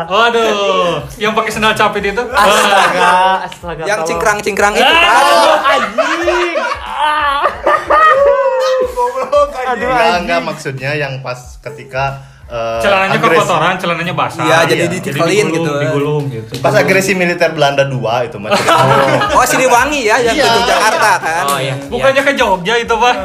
Waduh, 0.07 1.03
yang 1.15 1.31
pakai 1.31 1.51
sendal 1.51 1.73
capit 1.73 2.03
itu. 2.07 2.23
Astaga, 2.25 3.11
astaga. 3.45 3.83
Yang 3.85 3.99
cingkrang-cingkrang 4.07 4.73
itu 4.73 4.87
kan. 4.87 5.07
anjing. 5.67 6.57
Ah. 6.81 7.43
Goblok 8.91 9.51
anjing. 9.53 9.87
Enggak, 9.87 10.15
enggak 10.21 10.39
maksudnya 10.41 10.91
yang 10.93 11.13
pas 11.19 11.37
ketika 11.61 12.03
eh, 12.47 12.79
Celananya 12.81 13.15
agresi- 13.15 13.39
kotoran, 13.41 13.73
celananya 13.77 14.13
basah. 14.13 14.43
Iya, 14.43 14.57
jadi 14.65 14.83
iya. 14.89 14.99
digulung, 15.01 15.47
gitu. 15.49 15.71
Digulung 15.77 16.23
gitu. 16.29 16.51
Pas 16.59 16.73
agresi 16.73 17.11
militer 17.13 17.51
Belanda 17.51 17.83
2 17.83 17.95
itu 18.25 18.37
mah. 18.37 18.51
Oh 19.31 19.43
Siliwangi 19.43 20.01
ya 20.03 20.19
yang 20.19 20.35
Iya. 20.35 20.49
ke 20.49 20.61
Jakarta 20.65 21.11
kan. 21.17 21.43
Oh 21.47 21.57
iya. 21.57 21.75
Bukannya 21.87 22.21
ke 22.21 22.33
Jogja 22.33 22.75
itu, 22.75 22.91
Pak. 22.91 23.15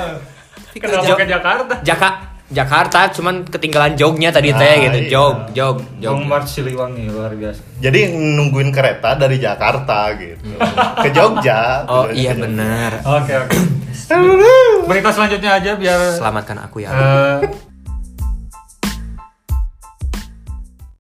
Kenapa 0.83 1.05
Jog- 1.05 1.19
ke 1.19 1.27
Jakarta? 1.27 1.75
Jaka 1.83 2.09
Jakarta 2.47 3.11
cuman 3.11 3.43
ketinggalan 3.43 3.99
jognya 3.99 4.31
tadi 4.31 4.55
Nah, 4.55 4.61
teh 4.61 4.75
gitu. 4.81 4.99
iya. 5.01 5.11
Jog, 5.11 5.37
jog, 5.51 5.77
jog. 5.99 6.15
March 6.23 6.47
Siliwangi 6.49 7.11
luar 7.11 7.35
biasa. 7.35 7.59
Jadi 7.77 8.01
nungguin 8.15 8.71
kereta 8.71 9.15
dari 9.15 9.37
Jakarta 9.37 10.15
gitu. 10.15 10.55
Ke 10.97 11.11
Jogja. 11.11 11.83
Oh 11.91 12.07
iya 12.07 12.33
benar. 12.33 13.03
Oke, 13.03 13.35
oke. 13.37 13.59
Berita 14.87 15.11
selanjutnya 15.11 15.59
aja 15.59 15.75
biar 15.75 15.99
Selamatkan 16.15 16.59
aku 16.61 16.79
ya. 16.79 16.91
eh, 16.91 17.39